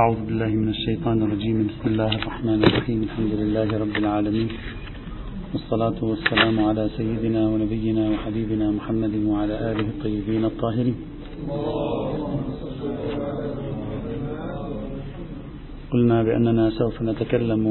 [0.00, 1.56] أعوذ بالله من الشيطان الرجيم.
[1.70, 3.02] بسم الله الرحمن الرحيم.
[3.02, 4.48] الحمد لله رب العالمين.
[5.52, 10.96] والصلاة والسلام على سيدنا ونبينا وحبيبنا محمد وعلى آله الطيبين الطاهرين.
[15.92, 17.64] قلنا بأننا سوف نتكلم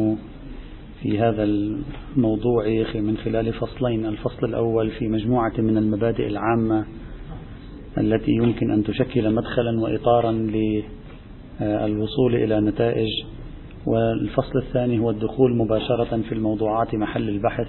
[1.02, 2.64] في هذا الموضوع
[2.96, 4.06] من خلال فصلين.
[4.06, 6.86] الفصل الأول في مجموعة من المبادئ العامة
[7.98, 10.32] التي يمكن أن تشكل مدخلا وإطارا
[11.62, 13.08] للوصول إلى نتائج
[13.86, 17.68] والفصل الثاني هو الدخول مباشرة في الموضوعات محل البحث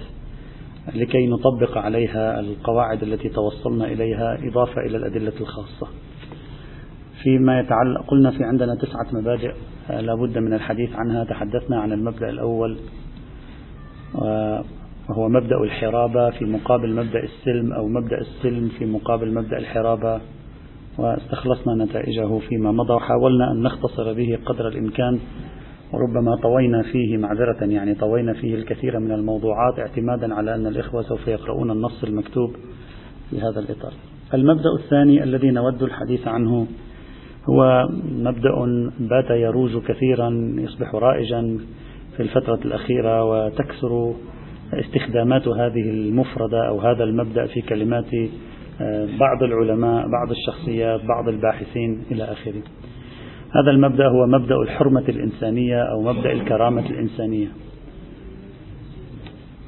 [0.95, 5.88] لكي نطبق عليها القواعد التي توصلنا إليها إضافة إلى الأدلة الخاصة.
[7.23, 9.52] فيما يتعلق قلنا في عندنا تسعة مبادئ
[9.91, 11.25] لا بد من الحديث عنها.
[11.25, 12.78] تحدثنا عن المبدأ الأول
[15.09, 20.20] وهو مبدأ الحرابة في مقابل مبدأ السلم أو مبدأ السلم في مقابل مبدأ الحرابة.
[21.00, 22.92] واستخلصنا نتائجه فيما مضى.
[22.92, 25.18] وحاولنا أن نختصر به قدر الإمكان
[25.92, 31.28] وربما طوينا فيه معذرة يعني طوينا فيه الكثير من الموضوعات اعتمادا على أن الإخوة سوف
[31.28, 32.50] يقرؤون النص المكتوب
[33.30, 33.92] في هذا الإطار.
[34.34, 36.66] البدأ الثاني الذي نود الحديث عنه
[37.48, 38.50] هو مبدأ
[39.00, 41.58] بات يروج كثيرا يصبح رائجا
[42.16, 44.14] في الفترة الأخيرة وتكثر
[44.72, 48.10] استخدامات هذه المفردة أو هذا المبدأ في كلمات
[49.20, 52.62] بعض العلماء بعض الشخصيات بعض الباحثين إلى آخره.
[53.55, 57.48] هذا المبدأ هو مبدأ الحرمة الإنسانية أو مبدأ الكرامة الإنسانية.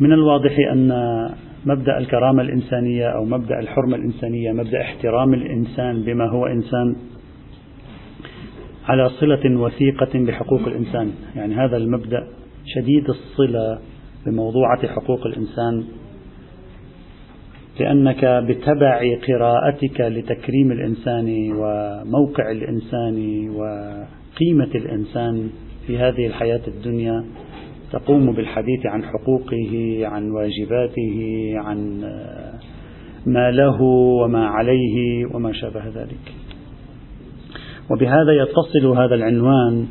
[0.01, 0.89] من الواضح أن
[1.67, 6.97] مبدأ الكرامة الإنسانية أو مبدأ الحرمة الإنسانية مبدأ احترام الإنسان بما هو إنسان
[8.89, 11.11] على صلة وثيقة بحقوق الإنسان.
[11.37, 12.27] يعني هذا المبدأ
[12.67, 13.79] شديد الصلة
[14.27, 15.85] بموضوعة حقوق الإنسان
[17.81, 25.51] لأنك بتبع قراءتك لتكريم الإنسان وموقع الإنسان وقيمة الإنسان
[25.87, 27.25] في هذه الحياة الدنيا.
[27.93, 32.01] تقوم بالحديث عن حقوقه عن واجباته عن
[33.27, 33.83] ما له
[34.23, 36.33] وما عليه وما شابه ذلك.
[37.91, 39.87] وبهذا يتصل هذا العنوان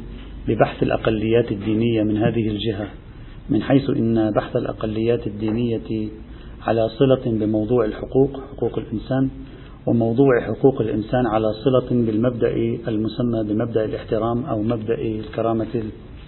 [0.47, 2.87] ببحث الأقليات الدينية من هذه الجهة
[3.49, 6.09] من حيث إن بحث الأقليات الدينية
[6.67, 9.29] على صلة بموضوع الحقوق حقوق الإنسان
[9.85, 12.51] وموضوع حقوق الإنسان على صلة بالمبدأ
[12.87, 15.83] المسمى بمبدأ الاحترام أو مبدأ الكرامة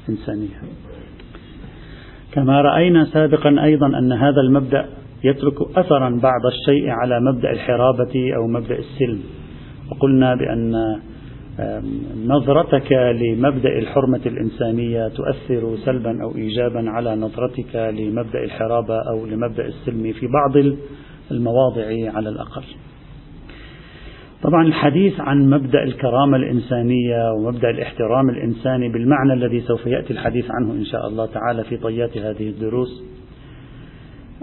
[0.09, 0.59] الإنسانية.
[2.31, 4.85] كما رأينا سابقا أيضا أن هذا المبدأ
[5.23, 9.21] يترك أثرا بعض الشيء على مبدأ الحرابة أو مبدأ السلم.
[9.91, 10.99] وقلنا بأن
[12.25, 20.13] نظرتك لمبدأ الحرمة الإنسانية تؤثر سلبا أو إيجابا على نظرتك لمبدأ الحرابة أو لمبدأ السلم
[20.13, 20.75] في بعض
[21.31, 22.63] المواضع على الأقل.
[24.43, 30.73] طبعا الحديث عن مبدأ الكرامة الإنسانية ومبدأ الاحترام الإنساني بالمعنى الذي سوف يأتي الحديث عنه
[30.73, 33.03] إن شاء الله تعالى في طيات هذه الدروس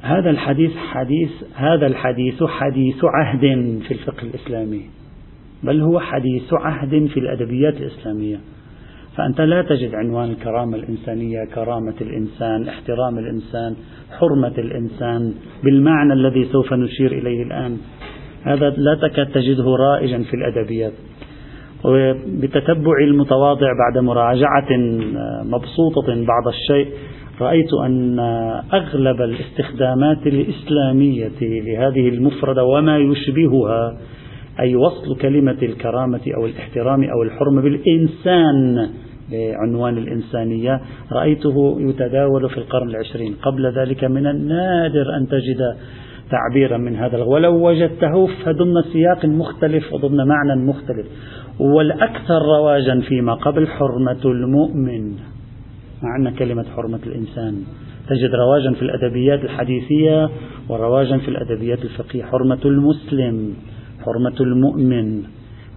[0.02, 3.40] هذا الحديث حديث هذا الحديث حديث عهد
[3.88, 4.99] في الفقه الإسلامي
[5.62, 8.40] بل هو حديث عهد في الأدبيات الإسلامية.
[9.16, 13.76] فأنت لا تجد عنوان الكرامة الإنسانية كرامة الإنسان احترام الإنسان
[14.18, 15.34] حرمة الإنسان
[15.64, 17.76] بالمعنى الذي سوف نشير إليه الآن.
[18.42, 20.92] هذا لا تكاد تجده رائجا في الأدبيات.
[21.84, 24.68] وبتتبع المتواضع بعد مراجعة
[25.44, 26.88] مبسوطة بعض الشيء
[27.40, 28.18] رأيت أن
[28.72, 33.98] أغلب الاستخدامات الإسلامية لهذه المفردة وما يشبهها
[34.60, 38.88] أي وصل كلمة الكرامة أو الاحترام أو الحرمة بالإنسان
[39.30, 40.80] بعنوان الإنسانية
[41.12, 43.34] رأيته يتداول في القرن العشرين.
[43.42, 45.76] قبل ذلك من النادر أن تجد
[46.30, 51.06] تعبيرا من هذا ولو وجدته فضمن سياق مختلف وضمن معنى مختلف.
[51.60, 55.14] والأكثر رواجا فيما قبل حرمة المؤمن.
[56.02, 57.54] معنى كلمة حرمة الإنسان.
[58.08, 60.30] تجد رواجا في الأدبيات الحديثية
[60.68, 62.22] ورواجا في الأدبيات الفقهية.
[62.22, 63.54] حرمة المسلم.
[64.04, 65.22] حرمة المؤمن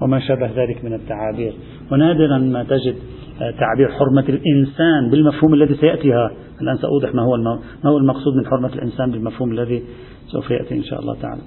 [0.02, 1.54] وما شابه ذلك من التعابير.
[1.92, 2.96] ونادرا ما تجد
[3.40, 6.32] تعبير حرمة الإنسان بالمفهوم الذي سيأتيها.
[6.62, 9.84] الآن سأوضح ما هو ما هو المقصود من حرمة الإنسان بالمفهوم الذي
[10.28, 11.42] سوف يأتي إن شاء الله تعالى.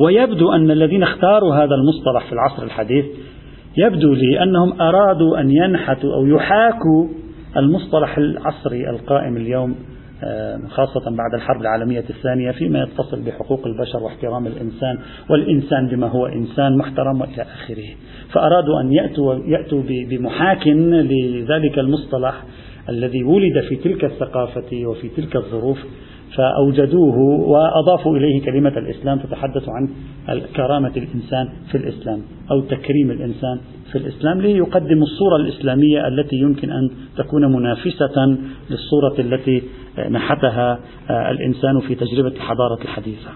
[0.00, 3.04] ويبدو أن الذين اختاروا هذا المصطلح في العصر الحديث
[3.76, 7.08] يبدو لي أنهم أرادوا أن ينحتوا أو يحاكوا
[7.56, 9.74] المصطلح العصري القائم اليوم
[10.68, 14.98] خاصة بعد الحرب العالمية الثانية فيما يتصل بحقوق البشر واحترام الإنسان
[15.30, 17.88] والإنسان بما هو إنسان محترم وإلى آخره.
[18.32, 22.42] فأرادوا أن يأتوا, يأتوا بمحاك لذلك المصطلح
[22.88, 25.78] الذي ولد في تلك الثقافة وفي تلك الظروف
[26.36, 27.18] فأوجدوه
[27.48, 29.88] وأضافوا إليه كلمة الإسلام تتحدث عن
[30.56, 32.20] كرامة الإنسان في الإسلام
[32.50, 33.60] أو تكريم الإنسان
[33.92, 38.38] في الإسلام ليقدم الصورة الإسلامية التي يمكن أن تكون منافسة
[38.70, 39.62] للصورة التي
[40.10, 43.30] نحتها الإنسان في تجربة الحضارة الحديثة.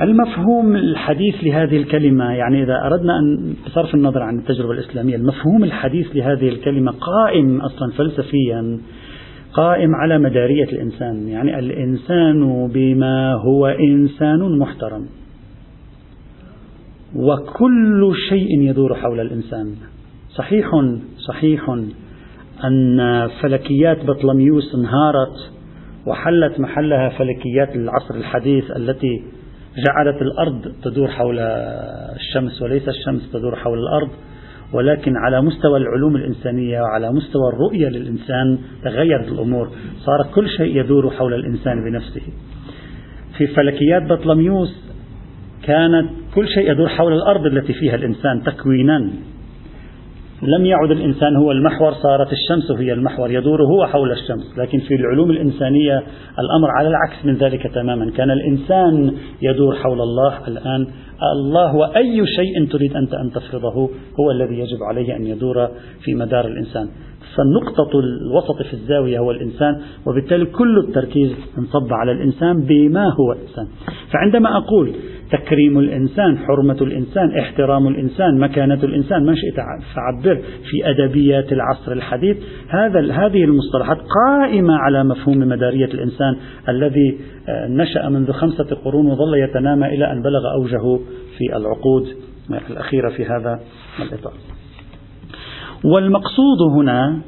[0.00, 6.16] المفهوم الحديث لهذه الكلمة يعني إذا أردنا أن بصرف النظر عن التجربة الإسلامية المفهوم الحديث
[6.16, 8.78] لهذه الكلمة قائم أصلا فلسفيا
[9.52, 11.28] قائم على مدارية الإنسان.
[11.28, 15.06] يعني الإنسان بما هو إنسان محترم.
[17.14, 19.74] وكل شيء يدور حول الإنسان.
[20.34, 20.70] صحيح
[21.28, 21.78] صحيح.
[22.64, 25.52] أن فلكيات بطلميوس انهارت
[26.06, 29.22] وحلت محلها فلكيات العصر الحديث التي
[29.86, 34.08] جعلت الأرض تدور حول الشمس وليس الشمس تدور حول الأرض
[34.72, 39.70] ولكن على مستوى العلوم الإنسانية وعلى مستوى الرؤية للإنسان تغيرت الأمور
[40.04, 42.22] صار كل شيء يدور حول الإنسان بنفسه.
[43.38, 44.86] في فلكيات بطلميوس
[45.62, 49.10] كانت كل شيء يدور حول الأرض التي فيها الإنسان تكوينا.
[50.42, 54.58] لم يعد الإنسان هو المحور صارت الشمس هي المحور يدور هو حول الشمس.
[54.58, 56.02] لكن في العلوم الإنسانية
[56.38, 58.10] الأمر على العكس من ذلك تماما.
[58.10, 59.12] كان الإنسان
[59.42, 60.86] يدور حول الله الآن.
[61.32, 63.90] الله وأي شيء تريد أنت أن تفرضه
[64.20, 65.68] هو الذي يجب عليه أن يدور
[66.04, 66.88] في مدار الإنسان.
[67.36, 73.66] فالنقطة الوسط في الزاوية هو الإنسان وبالتالي كل التركيز انصب على الإنسان بما هو إنسان
[74.12, 74.92] فعندما أقول
[75.32, 79.56] تكريم الإنسان حرمة الإنسان احترام الإنسان مكانة الإنسان ما شئت
[79.94, 80.36] فعبر
[80.70, 82.36] في أدبيات العصر الحديث
[82.68, 86.36] هذا هذه المصطلحات قائمة على مفهوم مدارية الإنسان
[86.68, 87.18] الذي
[87.48, 91.00] آه، نشأ منذ خمسة قرون وظل يتنامى إلى أن بلغ أوجه
[91.38, 92.06] في العقود
[92.70, 93.60] الأخيرة في هذا
[94.02, 94.32] الإطار.
[95.84, 97.20] والمقصود هنا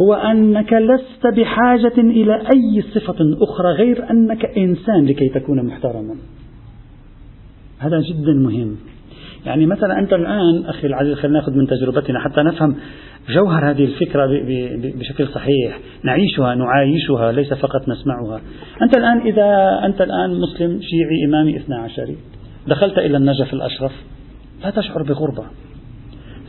[0.00, 6.14] هو أنك لست بحاجة إلى أي صفة أخرى غير أنك إنسان لكي تكون محترما.
[7.78, 8.76] هذا جدا مهم.
[9.46, 12.76] يعني مثلا أنت الآن أخي العزيز خلينا نأخذ من تجربتنا حتى نفهم
[13.28, 14.26] جوهر هذه الفكرة
[14.98, 15.78] بشكل صحيح.
[16.04, 18.40] نعيشها نعايشها ليس فقط نسمعها.
[18.82, 22.16] أنت الآن إذا أنت الآن مسلم شيعي إمامي اثنا عشري
[22.68, 23.92] دخلت إلى النجف الأشرف
[24.64, 25.44] لا تشعر بغربة.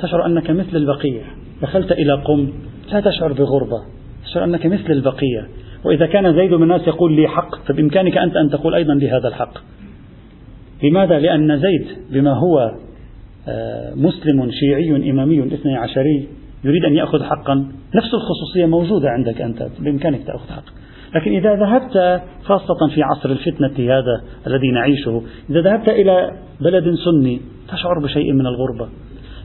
[0.01, 2.50] تشعر أنك مثل البقية دخلت إلى قم
[2.91, 3.81] لا تشعر بغربة
[4.25, 5.47] تشعر أنك مثل البقية.
[5.83, 9.57] وإذا كان زيد من الناس يقول لي حق فبإمكانك أنت أن تقول أيضا لهذا الحق.
[10.83, 12.71] لماذا؟ لأن زيد بما هو
[13.47, 16.27] آه، مسلم شيعي إمامي اثني عشري
[16.63, 17.53] يريد أن يأخذ حقا.
[17.95, 20.63] نفس الخصوصية موجودة عندك أنت بإمكانك تأخذ حق.
[21.15, 27.41] لكن إذا ذهبت خاصة في عصر الفتنة هذا الذي نعيشه إذا ذهبت إلى بلد سني
[27.67, 28.89] تشعر بشيء من الغربة.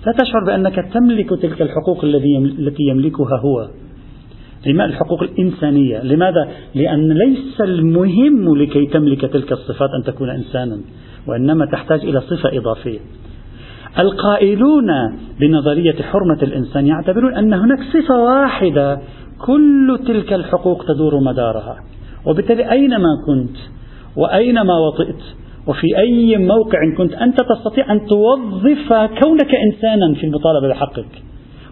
[0.07, 3.69] لا تشعر بأنك تملك تلك الحقوق التي يملكها هو.
[4.67, 6.03] الحقوق الإنسانية.
[6.03, 10.79] لماذا؟ لأن ليس المهم لكي تملك تلك الصفات أن تكون إنسانا
[11.27, 12.99] وإنما تحتاج إلى صفة إضافية.
[13.99, 14.87] القائلون
[15.41, 19.01] بنظرية حرمة الإنسان يعتبرون أن هناك صفة واحدة
[19.47, 21.77] كل تلك الحقوق تدور مدارها.
[22.27, 23.57] وبالتالي أينما كنت
[24.17, 25.23] وأينما وطئت
[25.69, 31.23] وفي أي موقع كنت أنت تستطيع أن توظف كونك إنسانا في المطالبة بحقك.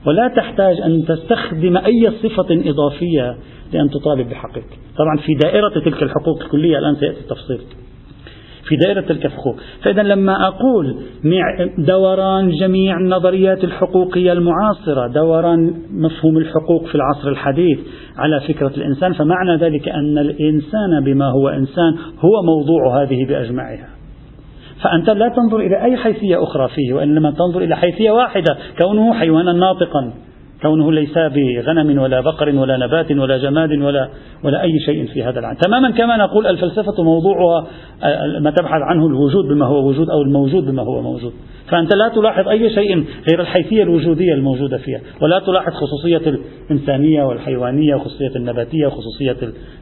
[0.06, 3.36] ولا تحتاج أن تستخدم أي صفة إضافية
[3.72, 4.68] لأن تطالب بحقك.
[4.98, 7.60] طبعا في دائرة تلك الحقوق الكلية الآن سيأتي التفصيل.
[8.68, 10.96] في دائرة تلك الحقوق فإذا لما أقول
[11.78, 17.78] دوران جميع النظريات الحقوقية المعاصرة دوران مفهوم الحقوق في العصر الحديث
[18.16, 23.88] على فكرة الإنسان فمعنى ذلك أن الإنسان بما هو إنسان هو موضوع هذه بأجمعها.
[24.82, 29.52] فأنت لا تنظر إلى أي حيثية أخرى فيه وإنما تنظر إلى حيثية واحدة كونه حيوانا
[29.52, 30.12] ناطقا.
[30.62, 34.08] كونه ليس بغنم ولا بقر ولا نبات ولا جماد ولا
[34.44, 35.58] ولا أي شيء في هذا العالم.
[35.58, 37.66] تماما كما نقول الفلسفة موضوعها
[38.40, 41.32] ما تبحث عنه الوجود بما هو وجود أو الموجود بما هو موجود.
[41.70, 46.36] فأنت لا تلاحظ أي شيء غير الحيثية الوجودية الموجودة فيها ولا تلاحظ خصوصية
[46.70, 49.36] الإنسانية والحيوانية وخصوصية النباتية وخصوصية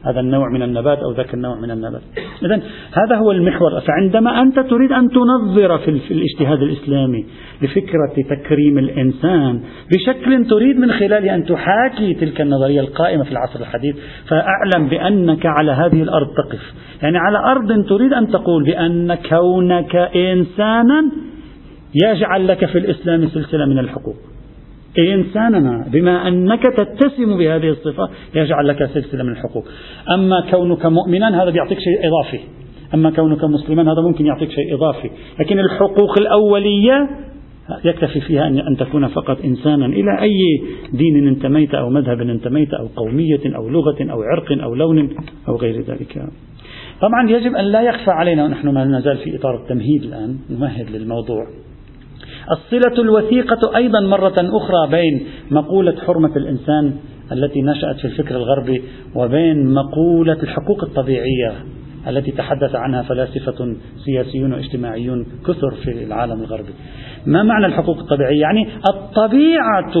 [0.05, 2.01] هذا النوع من النبات أو ذاك النوع من النبات.
[2.45, 2.61] إذا
[2.93, 3.81] هذا هو المحور.
[3.81, 7.25] فعندما أنت تريد أن تنظر في, الاجتهاد الإسلامي
[7.61, 9.61] لفكرة تكريم الإنسان
[9.93, 13.95] بشكل تريد من خلاله أن تحاكي تلك النظرية القائمة في العصر الحديث
[14.27, 16.73] فأعلم بأنك على هذه الأرض تقف.
[17.03, 21.11] يعني على أرض تريد أن تقول بأن كونك إنسانا
[22.03, 24.15] يجعل لك في الإسلام سلسلة من الحقوق.
[24.99, 29.65] إنساننا بما أنك تتسم بهذه الصفة يجعل لك سلسلة من الحقوق.
[30.13, 32.39] أما كونك مؤمنا هذا بيعطيك شيء إضافي.
[32.93, 35.09] أما كونك مسلما هذا ممكن يعطيك شيء إضافي.
[35.39, 37.09] لكن الحقوق الأولية
[37.85, 39.85] يكتفي فيها أن تكون فقط إنسانا.
[39.85, 40.61] إلى أي
[40.93, 45.09] دين انتميت أو مذهب انتميت أو قومية أو لغة أو عرق أو لون
[45.47, 46.23] أو غير ذلك.
[47.01, 51.47] طبعا يجب أن لا يخفى علينا ونحن ما نزال في إطار التمهيد الآن نمهد للموضوع.
[52.51, 56.93] الصلة الوثيقة أيضا مرة أخرى بين مقولة حرمة الإنسان
[57.31, 58.81] التي نشأت في الفكر الغربي
[59.15, 61.53] وبين مقولة الحقوق الطبيعية
[62.07, 63.75] التي تحدث عنها فلاسفة
[64.05, 66.73] سياسيون واجتماعيون كثر في العالم الغربي.
[67.25, 69.93] ما معنى الحقوق الطبيعية؟ يعني الطبيعة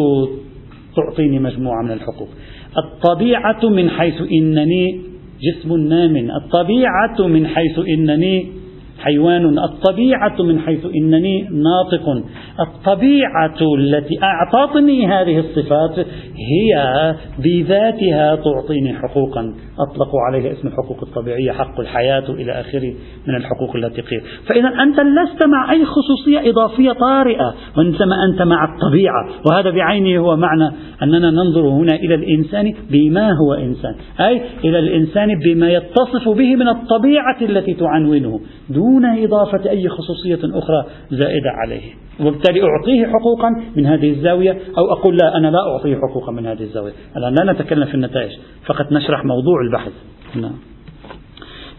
[0.95, 2.29] تعطيني مجموعة من الحقوق.
[2.77, 5.01] الطبيعة من حيث إنني
[5.41, 8.51] جسم نام الطبيعة من حيث إنني
[8.99, 12.23] حيوان الطبيعة من حيث إنني ناطق.
[12.59, 19.53] الطبيعة التي أعطتني هذه الصفات هي بذاتها تعطيني حقوقا.
[19.79, 22.93] أطلقوا عليها اسم الحقوق الطبيعية حق الحياة إلى آخره
[23.27, 24.21] من الحقوق التي قيل.
[24.47, 29.29] فإذا أنت لست مع أي خصوصية إضافية طارئة وإنما أنت مع الطبيعة.
[29.49, 30.71] وهذا بعينه هو معنى
[31.03, 33.95] أننا ننظر هنا إلى الإنسان بما هو إنسان.
[34.19, 38.39] أي إلى الإنسان بما يتصف به من الطبيعة التي تعنونه.
[38.69, 41.93] دون إضافة أي خصوصية أخرى زائدة عليه.
[42.19, 46.61] وبالتالي أعطيه حقوقا من هذه الزاوية أو أقول لا أنا لا أعطيه حقوقا من هذه
[46.61, 46.93] الزاوية.
[47.17, 48.31] الآن لا نتكلم في النتائج
[48.65, 49.91] فقط نشرح موضوع البحث.
[50.35, 50.55] نعم.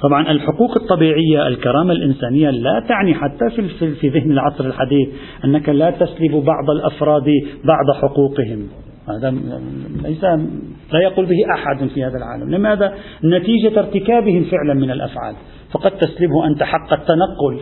[0.02, 5.08] طبعا الحقوق الطبيعية الكرامة الإنسانية لا تعني حتى في, في ذهن العصر الحديث
[5.44, 7.24] أنك لا تسلب بعض الأفراد
[7.64, 8.68] بعض حقوقهم.
[9.08, 9.34] هذا
[10.02, 10.24] ليس
[10.92, 12.50] لا يقول به أحد في هذا العالم.
[12.54, 15.34] لماذا؟ نتيجة ارتكابهم فعلا من الأفعال.
[15.76, 17.60] فقد تسلبه أنت حق التنقل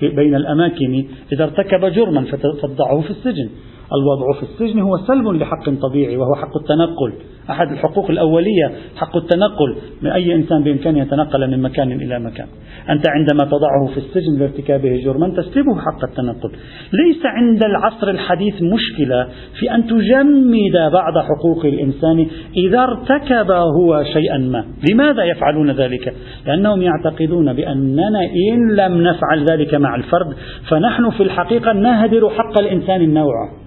[0.00, 3.48] بين الأماكن إذا ارتكب جرما فتضعه في السجن.
[3.94, 7.12] الوضع في السجن هو سلب لحق طبيعي وهو حق التنقل.
[7.50, 9.76] أحد الحقوق الأولية حق التنقل.
[10.02, 12.46] من أي إنسان بإمكانه يتنقل من مكان إلى مكان.
[12.90, 16.50] أنت عندما تضعه في السجن لارتكابه جرما تسلبه حق التنقل.
[16.92, 19.28] ليس عند العصر الحديث مشكلة
[19.60, 24.64] في أن تجمد بعض حقوق الإنسان إذا ارتكب هو شيئا ما.
[24.90, 26.14] لماذا يفعلون ذلك؟
[26.46, 28.20] لأنهم يعتقدون بأننا
[28.52, 30.34] إن لم نفعل ذلك مع الفرد
[30.70, 33.63] فنحن في الحقيقة نهدر حق الإنسان النوع.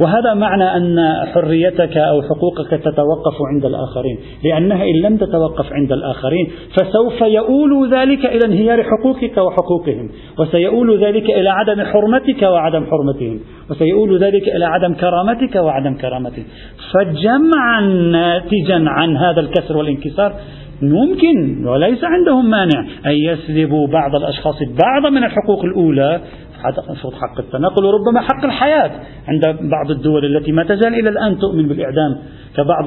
[0.00, 4.18] وهذا معنى أن حريتك أو حقوقك تتوقف عند الآخرين.
[4.44, 10.08] لأنها إن لم تتوقف عند الآخرين فسوف يؤول ذلك إلى انهيار حقوقك وحقوقهم
[10.38, 16.44] وسيؤول ذلك إلى عدم حرمتك وعدم حرمتهم وسيؤول ذلك إلى عدم كرامتك وعدم كرامتهم.
[16.94, 17.80] فجمعا
[18.12, 20.32] ناتجا عن هذا الكسر والانكسار
[20.82, 26.20] ممكن وليس عندهم مانع أن يسلبوا بعض الأشخاص بعض من الحقوق الأولى
[26.62, 28.90] حق التنقل وربما حق الحياة
[29.28, 32.18] عند بعض الدول التي ما تزال إلى الآن تؤمن بالإعدام
[32.56, 32.84] كبعض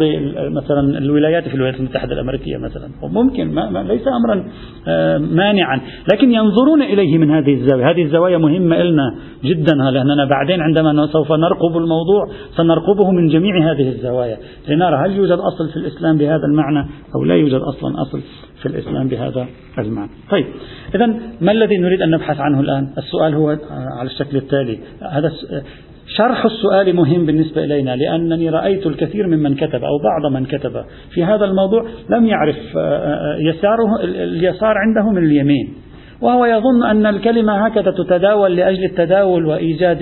[0.51, 2.90] مثلا الولايات في الولايات المتحدة الأمريكية مثلا.
[3.01, 4.46] وممكن ما ما ليس أمرا
[4.88, 5.82] آه، مانعا.
[6.13, 7.92] لكن ينظرون إليه من هذه الزاوية.
[7.92, 9.75] هذه الزوايا مهمة لنا جدا.
[9.75, 14.38] لأننا بعدين عندما سوف نرقب الموضوع سنرقبه من جميع هذه الزوايا؟
[14.70, 18.22] لنرى هل يوجد أصل في الإسلام بهذا المعنى أو لا يوجد أصلا أصل.
[18.62, 20.46] في الإسلام بهذا المعنى طيب
[20.96, 21.06] إذا
[21.41, 23.58] ما الذي نريد أن نبحث عنه الآن؟ السؤال هو
[24.00, 24.80] على الشكل التالي.
[25.12, 25.32] هذا
[26.18, 30.72] شرح السؤال مهم بالنسبة إلينا لأنني رأيت الكثير ممن كتب أو بعض من كتب
[31.13, 32.58] في هذا الموضوع لم يعرف
[33.39, 35.74] يساره اليسار عنده من اليمين.
[36.22, 40.00] وهو يظن أن الكلمة هكذا تتداول لأجل التداول وإيجاد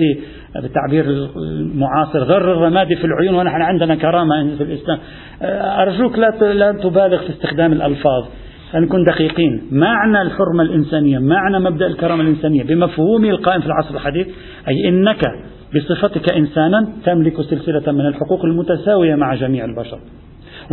[0.62, 1.04] بالتعبير
[1.36, 4.98] المعاصر غر الرماد في العيون ونحن عندنا كرامة في الإسلام.
[5.82, 8.24] أرجوك لا تبالغ في استخدام الألفاظ.
[8.74, 9.62] نكون دقيقين.
[9.72, 14.26] معنى الحرمة الإنسانية معنى مبدأ الكرامة الإنسانية بمفهومه القائم في العصر الحديث
[14.68, 15.20] أي إنك
[15.74, 19.98] بصفتك إنسانا تملك سلسلة من الحقوق المتساوية مع جميع البشر.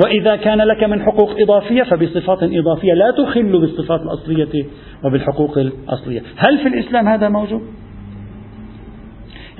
[0.04, 4.66] وإذا كان لك من حقوق إضافية فبصفات إضافية لا تخل بالصفات الأصلية
[5.04, 6.22] وبالحقوق الأصلية.
[6.38, 7.62] هل في الإسلام هذا موجود؟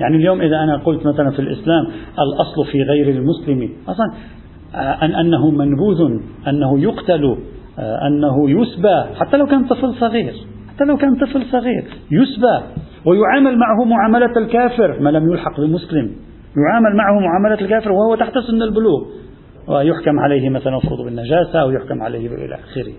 [0.00, 1.86] يعني اليوم إذا أنا قلت مثلا في الإسلام
[2.18, 4.12] الأصل في غير المسلم أصلا
[4.74, 7.36] أن أنه منبوذ أنه يقتل
[7.78, 10.34] أنه يسبى حتى لو كان طفل صغير
[10.68, 12.66] حتى لو كان طفل صغير يسبى
[13.04, 16.10] ويعامل معه معاملة الكافر ما لم يلحق بمسلم
[16.56, 19.04] يعامل معه معاملة الكافر وهو تحت سن البلوغ
[19.68, 22.92] ويحكم عليه مثلا مفروض بالنجاسة أو يحكم عليه إلى آخره.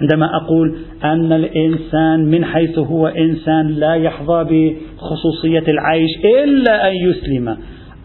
[0.00, 6.10] عندما أقول أن الإنسان من حيث هو إنسان لا يحظى بخصوصية العيش
[6.44, 7.48] إلا أن يسلم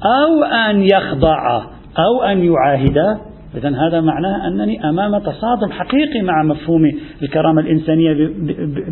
[0.03, 1.63] أو أن يخضع
[1.99, 2.97] أو أن يعاهد
[3.55, 8.13] إذا هذا معناه أنني أمام تصادم حقيقي مع مفهوم الكرامة الإنسانية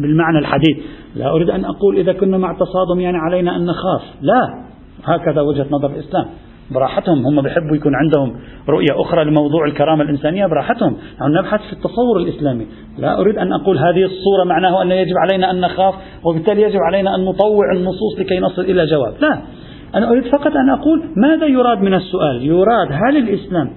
[0.01, 0.77] بالمعنى الحديث.
[1.15, 4.01] لا أريد أن أقول إذا كنا مع تصادم يعني علينا أن نخاف.
[4.21, 4.65] لا.
[5.05, 6.25] هكذا وجهة نظر الإسلام.
[6.71, 7.25] براحتهم.
[7.25, 10.45] هم بيحبوا يكون عندهم رؤية أخرى لموضوع الكرامة الإنسانية.
[10.45, 10.97] براحتهم.
[11.21, 12.65] نحن نبحث في التصور الإسلامي.
[12.97, 17.15] لا أريد أن أقول هذه الصورة معناه أن يجب علينا أن نخاف وبالتالي يجب علينا
[17.15, 19.13] أن نطوع النصوص لكي نصل إلى جواب.
[19.21, 19.41] لا.
[19.95, 23.69] أنا أريد فقط أن أقول ماذا يراد من السؤال؟ يراد هل الإسلام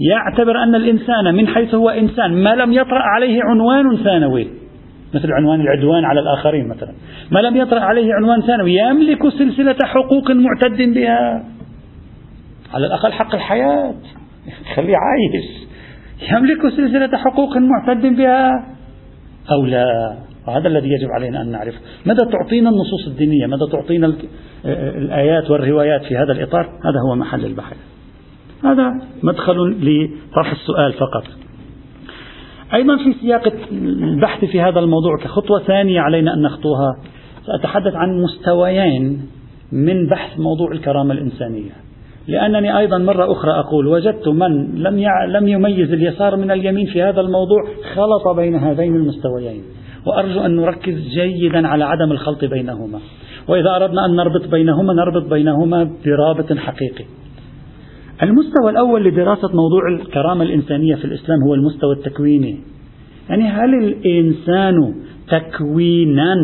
[0.00, 4.48] يعتبر أن الإنسان من حيث هو إنسان ما لم يطرأ عليه عنوان ثانوي.
[5.14, 6.92] مثل عنوان العدوان على الآخرين مثلا.
[7.30, 11.44] ما لم يطرأ عليه عنوان ثانوي يملك سلسلة حقوق معتد بها.
[12.74, 13.94] على الأقل حق الحياة.
[14.74, 15.68] خليه عايش
[16.32, 18.50] يملك سلسلة حقوق معتد بها.
[19.52, 20.16] أو لا.
[20.48, 21.78] وهذا الذي يجب علينا أن نعرفه.
[22.06, 24.12] ماذا تعطينا النصوص الدينية؟ ماذا تعطينا
[24.98, 27.76] الآيات والروايات في هذا الإطار؟ هذا هو محل البحث.
[28.64, 31.24] هذا مدخل لطرح السؤال فقط.
[32.74, 36.96] أيضا في سياق البحث في هذا الموضوع كخطوة ثانية علينا أن نخطوها
[37.46, 39.26] سأتحدث عن مستويين
[39.72, 41.70] من بحث موضوع الكرامة الإنسانية.
[42.28, 47.20] لأنني أيضا مرة أخرى أقول وجدت من لم لم يميز اليسار من اليمين في هذا
[47.20, 49.62] الموضوع خلط بين هذين المستويين.
[50.06, 52.98] وأرجو أن نركز جيدا على عدم الخلط بينهما.
[53.48, 57.04] وإذا أردنا أن نربط بينهما نربط بينهما برابط حقيقي.
[58.22, 62.60] المستوى الأول لدراسة موضوع الكرامة الإنسانية في الإسلام هو المستوى التكويني.
[63.28, 64.94] يعني هل الإنسان
[65.28, 66.34] تكوينا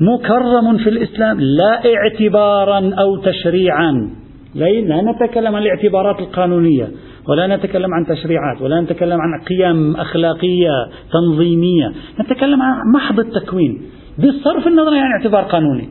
[0.00, 4.10] مكرم في الإسلام؟ لا اعتبارا أو تشريعا.
[4.54, 6.88] لا نتكلم عن الاعتبارات القانونية
[7.28, 10.70] ولا نتكلم عن تشريعات ولا نتكلم عن قيم أخلاقية
[11.12, 11.92] تنظيمية.
[12.20, 13.82] نتكلم عن محض التكوين.
[14.18, 15.88] بصرف النظر عن اعتبار قانوني.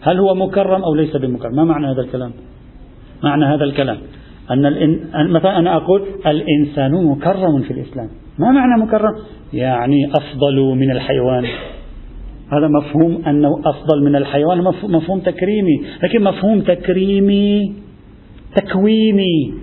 [0.00, 2.32] هل هو مكرم أو ليس بمكرم؟ ما معنى هذا الكلام؟
[3.26, 3.98] معنى هذا الكلام؟
[4.50, 5.00] أن الإن...
[5.30, 8.08] مثلا أنا أقول الإنسان مكرم في الإسلام.
[8.38, 9.14] ما معنى مكرم؟
[9.52, 11.44] يعني أفضل من الحيوان.
[12.52, 15.82] هذا مفهوم أنه أفضل من الحيوان مفهوم تكريمي.
[16.02, 17.74] لكن مفهوم تكريمي
[18.56, 19.54] تكويني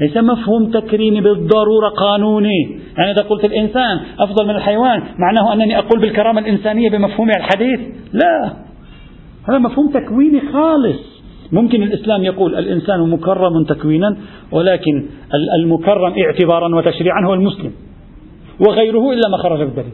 [0.00, 2.78] ليس مفهوم تكريمي بالضرورة قانوني.
[2.98, 7.80] يعني إذا قلت الإنسان أفضل من الحيوان معناه أنني أقول بالكرامة الإنسانية بمفهوم الحديث؟
[8.12, 8.52] لا.
[9.48, 11.15] هذا مفهوم تكويني خالص.
[11.52, 14.16] ممكن الإسلام يقول الإنسان مكرم تكوينا
[14.52, 15.06] ولكن
[15.60, 17.72] المكرم اعتبارا وتشريعا هو المسلم
[18.68, 19.92] وغيره إلا ما خرج بالدليل.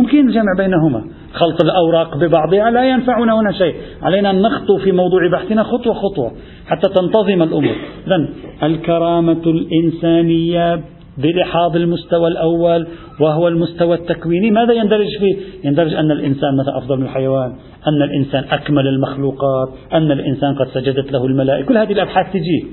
[0.00, 1.04] ممكن الجمع بينهما.
[1.32, 3.74] خلط الأوراق ببعضها لا ينفعنا هنا شيء.
[4.02, 6.32] علينا أن نخطو في موضوع بحثنا خطوة خطوة
[6.66, 7.76] حتى تنتظم الأمور.
[8.06, 8.28] إذن
[8.62, 10.80] الكرامة الإنسانية
[11.18, 12.86] بلحاظ المستوى الأول
[13.20, 14.50] وهو المستوى التكويني.
[14.50, 20.12] ماذا يندرج فيه؟ يندرج أن الإنسان مثلا أفضل من الحيوان أن الإنسان أكمل المخلوقات أن
[20.12, 21.66] الإنسان قد سجدت له الملائكة.
[21.66, 22.66] كل هذه الأبحاث تجي.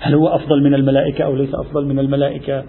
[0.00, 2.64] هل هو أفضل من الملائكة أو ليس أفضل من الملائكة؟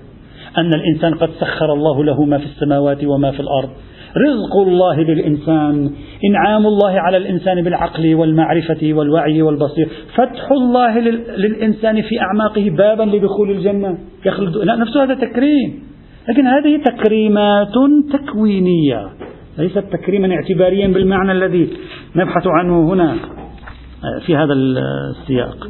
[0.58, 3.70] أن الإنسان قد سخر الله له ما في السماوات وما في الأرض.
[4.18, 5.92] رزق الله للإنسان
[6.26, 9.88] إنعام الله على الإنسان بالعقل والمعرفة والوعي والبصير.
[10.16, 11.00] فتح الله
[11.38, 13.98] للإنسان في أعماقه بابا لدخول الجنة.
[14.26, 15.84] يخلد نفسه هذا تكريم.
[16.30, 17.74] لكن هذه تكريمات
[18.14, 19.10] تكوينية.
[19.58, 21.70] ليست تكريما اعتباريا بالمعنى الذي
[22.16, 23.16] نبحث عنه هنا
[24.26, 25.68] في هذا السياق.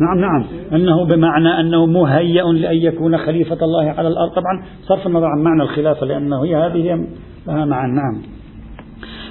[0.00, 0.44] نعم نعم.
[0.72, 4.30] أنه بمعنى أنه مهيأ لأن يكون خليفة الله على الأرض.
[4.30, 7.06] طبعا صرف النظر عن معنى الخلافة لأنه هي هذه
[7.46, 8.22] لها معنى نعم.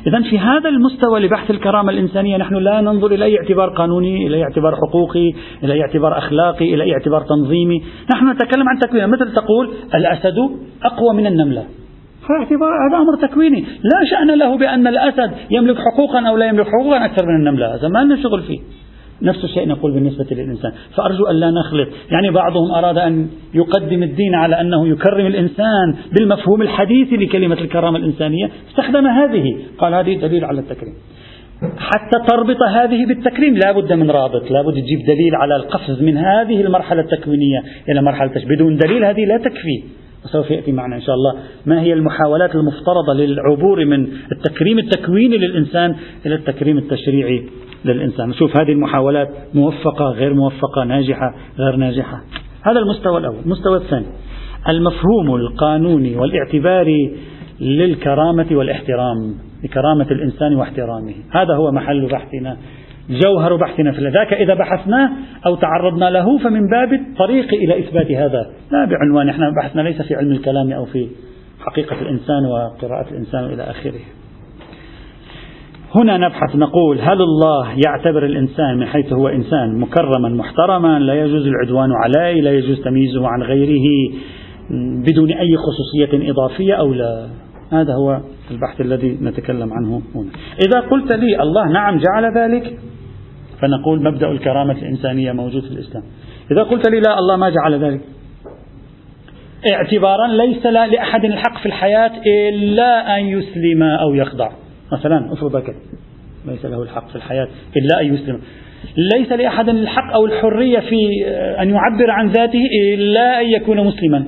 [0.08, 4.38] إذا في هذا المستوى لبحث الكرامة الإنسانية نحن لا ننظر إلى أي اعتبار قانوني، إلى
[4.38, 7.84] أي اعتبار حقوقي، إلى أي اعتبار أخلاقي، إلى أي اعتبار تنظيمي،
[8.16, 10.38] نحن نتكلم عن تكوين مثل تقول الأسد
[10.84, 11.64] أقوى من النملة،
[12.40, 13.62] اعتبار هذا أمر تكويني.
[13.62, 17.76] لا شأن له بأن الأسد يملك حقوقا أو لا يملك حقوقا أكثر من النملة.
[17.76, 18.60] هذا ما لنا شغل فيه.
[19.22, 20.72] نفس الشيء نقول بالنسبة للإنسان.
[20.96, 21.88] فأرجو أن لا نخلط.
[22.12, 28.50] يعني بعضهم أراد أن يقدم الدين على أنه يكرم الإنسان بالمفهوم الحديث لكلمة الكرامة الإنسانية.
[28.70, 29.58] استخدم هذه.
[29.78, 30.94] قال هذه دليل على التكريم.
[31.78, 33.58] حتى تربط هذه بالتكريم.
[33.58, 34.52] لا بد من رابط.
[34.52, 39.26] لا بد تجيب دليل على القفز من هذه المرحلة التكوينية إلى مرحلة بدون دليل هذه
[39.26, 39.84] لا تكفي.
[40.26, 41.34] وسوف يأتي معنا إن شاء الله
[41.66, 47.44] ما هي المحاولات المفترضة للعبور من التكريم التكويني للإنسان إلى التكريم التشريعي.
[47.86, 48.30] للإنسان.
[48.30, 52.22] نشوف هذه المحاولات موفقة غير موفقة ناجحة غير ناجحة.
[52.62, 53.40] هذا المستوى الأول.
[53.46, 54.06] المستوى الثاني
[54.70, 57.16] المفهوم القانوني والاعتباري
[57.62, 61.14] للكرامة والاحترام لكرامة الإنسان واحترامه.
[61.32, 62.58] هذا هو محل بحثنا
[63.10, 64.34] جوهر بحثنا في ذاك.
[64.34, 65.10] إذا بحثناه
[65.46, 68.50] أو تعرضنا له فمن باب الطريق إلى إثبات هذا.
[68.72, 71.08] لا بعنوان إحنا بحثنا ليس في علم الكلام أو في
[71.60, 74.19] حقيقة الإنسان وقراءة الإنسان إلى آخره.
[75.96, 81.48] هنا نبحث نقول هل الله يعتبر الإنسان من حيث هو إنسان مكرما محترما؟ لا يجوز
[81.48, 84.14] العدوان عليه لا يجوز تمييزه عن غيره
[85.08, 87.28] بدون أي خصوصية إضافية أو لا.
[87.72, 88.22] هذا هو
[88.52, 90.30] البحث الذي نتكلم عنه هنا.
[90.68, 92.78] إذا قلت لي الله نعم جعل ذلك
[93.62, 96.04] فنقول مبدأ الكرامة الإنسانية موجود في الإسلام.
[96.52, 98.02] إذا قلت لي لا الله ما جعل ذلك.
[99.74, 102.12] اعتبارا ليس لأحد الحق في الحياة
[102.50, 104.52] إلا أن يسلم أو يخضع.
[104.92, 105.76] مثلا أفرض كذا
[106.48, 107.48] ليس له الحق في الحياة
[107.78, 108.40] إلا أن يسلم.
[109.16, 111.26] ليس لأحد الحق أو الحرية في
[111.62, 112.62] أن يعبر عن ذاته
[112.94, 114.26] إلا أن يكون مسلما.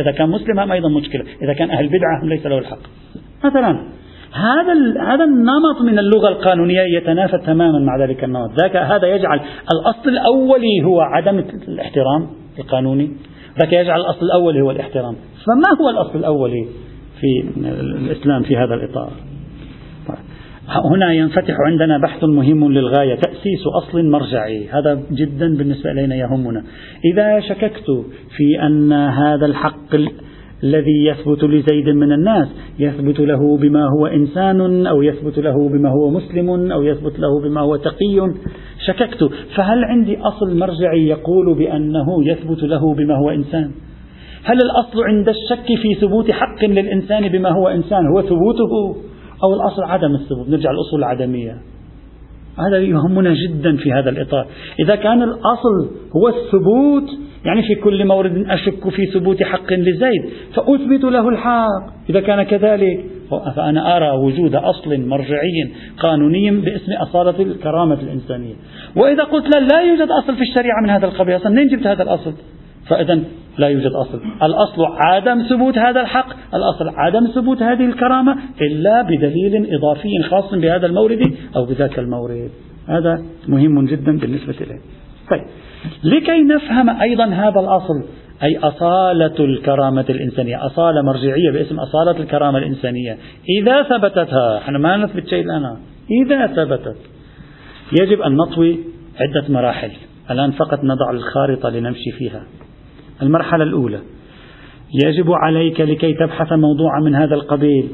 [0.00, 1.24] إذا كان مسلما أيضا مشكلة.
[1.42, 2.78] إذا كان أهل بدعة ليس له الحق.
[3.44, 3.70] مثلا
[4.32, 8.60] هذا هذا النمط من اللغة القانونية يتنافى تماما مع ذلك النمط.
[8.60, 9.40] ذاك هذا يجعل
[9.72, 11.38] الأصل الأولي هو عدم
[11.68, 12.26] الاحترام
[12.58, 13.10] القانوني.
[13.58, 15.14] ذاك يجعل الأصل الأولي هو الاحترام.
[15.46, 16.66] فما هو الأصل الأولي
[17.20, 19.10] في الإسلام في هذا الإطار؟
[20.68, 24.68] هنا ينفتح عندنا بحث مهم للغاية تأسيس أصل مرجعي.
[24.68, 26.64] هذا جدا بالنسبة إلينا يهمنا.
[27.12, 28.04] إذا شككت
[28.36, 29.94] في أن هذا الحق
[30.64, 32.48] الذي يثبت لزيد من الناس
[32.78, 37.60] يثبت له بما هو إنسان أو يثبت له بما هو مسلم أو يثبت له بما
[37.60, 38.32] هو تقي
[38.86, 39.30] شككت.
[39.56, 43.70] فهل عندي أصل مرجعي يقول بأنه يثبت له بما هو إنسان؟
[44.44, 48.96] هل الأصل عند الشك في ثبوت حق للإنسان بما هو إنسان هو ثبوته؟
[49.44, 50.48] أو الأصل عدم الثبوت.
[50.48, 51.56] نرجع الأصول العدمية.
[52.58, 54.46] هذا يهمنا جدا في هذا الإطار.
[54.80, 57.10] إذا كان الأصل هو الثبوت
[57.44, 61.66] يعني في كل مورد أشك في ثبوت حق لزيد فأثبت له الحق.
[62.10, 63.04] إذا كان كذلك
[63.56, 68.54] فأنا أرى وجود أصل مرجعي قانوني باسم أصالة الكرامة الإنسانية.
[68.96, 71.36] وإذا قلت لا, لا يوجد أصل في الشريعة من هذا القبيل.
[71.36, 72.32] أصلا منين جبت هذا الأصل؟
[72.88, 73.20] فإذا
[73.58, 74.20] لا يوجد أصل.
[74.42, 76.28] الأصل عدم ثبوت هذا الحق.
[76.54, 82.50] الأصل عدم ثبوت هذه الكرامة إلا بدليل إضافي خاص بهذا المورد أو بذاك المورد.
[82.88, 84.80] هذا مهم جدا بالنسبة إليه.
[85.30, 85.44] طيب.
[86.04, 88.04] لكي نفهم أيضا هذا الأصل
[88.42, 93.16] أي أصالة الكرامة الإنسانية أصالة مرجعية باسم أصالة الكرامة الإنسانية.
[93.60, 95.76] إذا ثبتتها إحنا ما نثبت شيء الآن.
[96.24, 96.96] إذا ثبتت
[98.00, 98.78] يجب أن نطوي
[99.20, 99.90] عدة مراحل.
[100.30, 102.42] الآن فقط نضع الخارطة لنمشي فيها.
[103.22, 104.00] المرحلة الأولى.
[105.04, 107.88] يجب عليك لكي تبحث موضوعا من هذا القبيل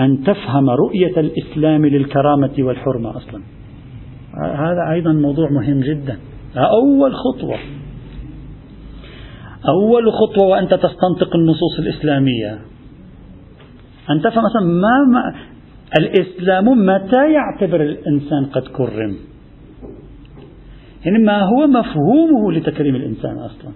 [0.00, 3.42] أن تفهم رؤية الإسلام للكرامة والحرمة أصلا.
[4.54, 6.18] هذا أيضا موضوع مهم جدا.
[6.56, 7.58] أول خطوة
[9.68, 12.58] أول خطوة وأنت تستنطق النصوص الإسلامية
[14.10, 15.34] أن تفهم مثلا ما, ما
[15.98, 19.16] الإسلام متى يعتبر الإنسان قد كرم؟
[21.04, 23.72] يعني ما هو مفهومه لتكريم الإنسان أصلا؟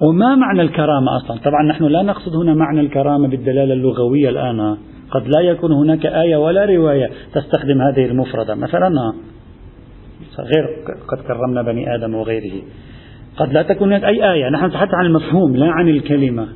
[0.00, 4.76] وما معنى الكرامة أصلا؟ طبعا نحن لا نقصد هنا معنى الكرامة بالدلالة اللغوية الآن.
[5.10, 8.54] قد لا يكون هناك آية ولا رواية تستخدم هذه المفردة.
[8.54, 8.88] مثلا
[10.38, 10.66] غير
[11.08, 12.62] قد كرمنا بني آدم وغيره.
[13.36, 14.48] قد لا تكون هناك أي آية.
[14.50, 16.48] نحن نتحدث عن المفهوم لا عن الكلمة.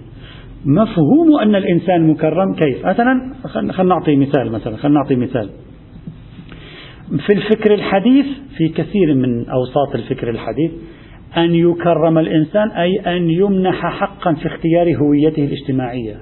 [0.64, 5.50] مفهوم أن الإنسان مكرم كيف؟ مثلا خلينا نعطي مثال مثلا خلينا نعطي مثال.
[7.26, 8.26] في الفكر الحديث
[8.56, 10.70] في كثير من أوساط الفكر الحديث
[11.36, 16.16] أن يكرم الإنسان أي أن يمنح حقا في اختيار هويته الاجتماعية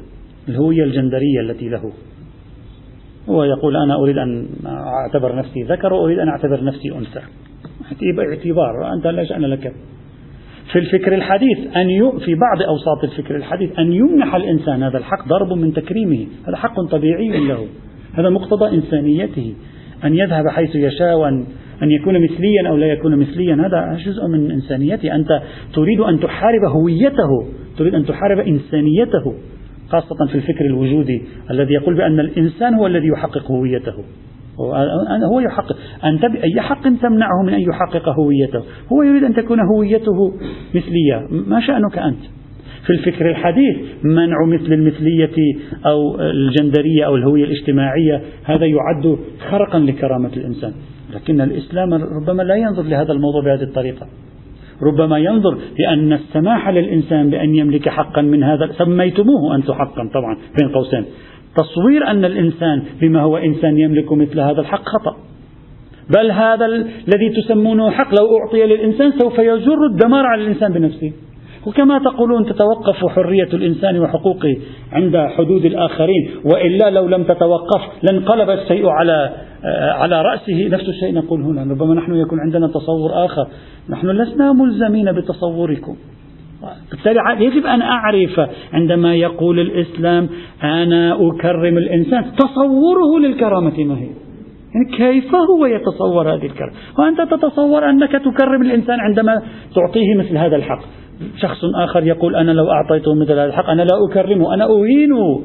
[0.49, 1.92] الهوية الجندرية التي له.
[3.29, 7.20] هو يقول أنا أريد أن أعتبر نفسي ذكر وأريد أن أعتبر نفسي أنثى.
[8.18, 9.73] اعتبار أنت لا شأن لك.
[10.73, 15.53] في الفكر الحديث أن في بعض أوساط الفكر الحديث أن يمنح الإنسان هذا الحق ضرب
[15.53, 16.27] من تكريمه.
[16.49, 17.66] هذا حق طبيعي له.
[18.14, 19.55] هذا مقتضى إنسانيته.
[20.05, 21.46] أن يذهب حيث يشاء وأن
[21.83, 23.55] أن يكون مثليا أو لا يكون مثليا.
[23.55, 25.14] هذا جزء من إنسانيته.
[25.14, 25.43] أنت
[25.75, 27.47] تريد أن تحارب هويته.
[27.79, 29.35] تريد أن تحارب إنسانيته
[29.88, 33.95] خاصة في الفكر الوجودي الذي يقول بأن الإنسان هو الذي يحقق هويته.
[35.33, 35.77] هو يحقق.
[36.05, 38.62] أنت بأي حق تمنعه من أن يحقق هويته.
[38.93, 40.33] هو يريد أن تكون هويته
[40.75, 41.27] مثلية.
[41.47, 42.21] ما شأنك أنت؟
[42.87, 45.55] في الفكر الحديث منع مثل المثلية
[45.87, 48.21] أو الجندرية أو الهوية الاجتماعية.
[48.45, 49.19] هذا يعد
[49.51, 50.73] خرقا لكرامة الإنسان.
[51.14, 54.07] لكن الإسلام ربما لا ينظر لهذا الموضوع بهذه الطريقة.
[54.83, 60.68] ربما ينظر بأن السماح للإنسان بأن يملك حقا من هذا سميتموه أنتم حقا طبعا بين
[60.68, 61.05] قوسين.
[61.57, 65.16] تصوير أن الإنسان بما هو إنسان يملك مثل هذا الحق خطأ.
[66.16, 71.12] بل هذا الذي تسمونه حق لو أعطي للإنسان سوف يجر الدمار على الإنسان بنفسه.
[71.66, 74.57] وكما تقولون تتوقف حرية الإنسان وحقوقه
[74.92, 79.33] عند حدود الآخرين وإلا لو لم تتوقف لانقلب الشيء على
[79.94, 83.46] على رأسه نفس الشيء نقول هنا ربما نحن يكون عندنا تصور آخر.
[83.88, 85.96] نحن لسنا ملزمين بتصوركم.
[86.90, 88.40] بالتالي يجب أن أعرف
[88.73, 90.29] عندما يقول الإسلام
[90.62, 92.25] أنا أكرم الإنسان.
[92.38, 94.09] تصوره للكرامة ما هي؟
[94.75, 99.42] يعني كيف هو يتصور هذه الكرامة؟ وأنت تتصور أنك تكرم الإنسان عندما
[99.75, 100.83] تعطيه مثل هذا الحق.
[101.37, 105.40] شخص آخر يقول أنا لو أعطيته مثل هذا الحق أنا لا أكرمه أنا أهينه.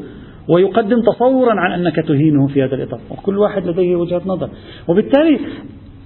[0.50, 3.00] ويقدم تصورا عن أنك تهينه في هذا الإطار.
[3.12, 4.50] وكل واحد لديه وجهة نظر.
[4.88, 5.40] وبالتالي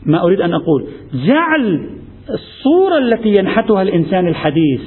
[0.05, 1.89] ما أريد أن أقول جعل
[2.29, 4.81] الصورة التي ينحتها الإنسان الحديث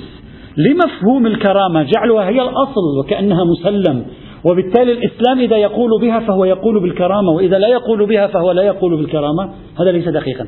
[0.57, 4.05] لمفهوم الكرامة جعلها هي الأصل وكأنها مسلم.
[4.45, 8.97] وبالتالي الإسلام إذا يقول بها فهو يقول بالكرامة وإذا لا يقول بها فهو لا يقول
[8.97, 9.55] بالكرامة.
[9.81, 10.47] هذا ليس دقيقا.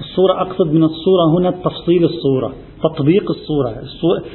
[0.00, 2.52] الصورة أقصد من الصورة هنا تفصيل الصورة.
[2.88, 3.82] تطبيق الصورة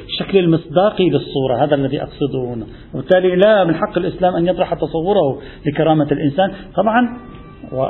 [0.06, 2.66] الشكل المصداقي للصورة هذا الذي أقصده هنا.
[2.94, 6.52] وبالتالي لا من حق الإسلام أن يطرح تصوره لكرامة الإنسان.
[6.76, 7.16] طبعا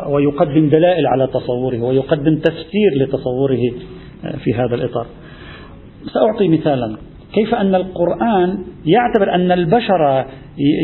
[0.09, 3.73] ويقدم دلائل على تصوره ويقدم تفسير لتصوره
[4.45, 5.07] في هذا الإطار.
[6.15, 6.97] سأعطي مثالا.
[7.35, 10.25] كيف أن القرآن يعتبر أن البشر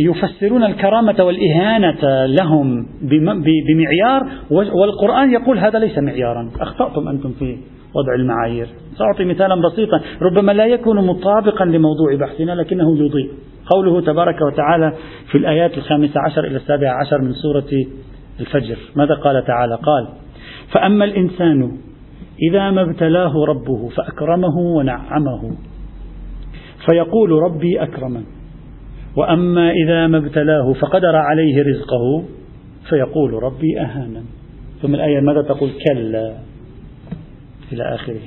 [0.05, 2.87] يفسرون الكرامة والإهانة لهم
[3.69, 6.51] بمعيار والقرآن يقول هذا ليس معيارا.
[6.61, 7.57] أخطأتم أنتم في
[7.97, 8.69] وضع المعايير.
[8.99, 10.01] سأعطي مثالا بسيطا.
[10.23, 13.31] ربما لا يكون مطابقا لموضوع بحثنا لكنه يضيء.
[13.67, 14.93] قوله تبارك وتعالى
[15.31, 17.87] في الآيات الخامسة عشر إلى السابعة عشر من سورة
[18.41, 18.77] الفجر.
[18.97, 20.09] ماذا قال تعالى؟ قال
[20.73, 21.79] فأما الإنسان
[22.51, 25.57] إذا ما ابتلاه ربه فأكرمه ونعمه
[26.87, 28.23] فيقول ربي أكرمن
[29.17, 32.25] وأما إذا ما ابتلاه فقدر عليه رزقه
[32.89, 34.23] فيقول ربي أهانا.
[34.83, 36.35] ثم الآية ماذا تقول؟ كلا.
[37.73, 38.21] إلى آخره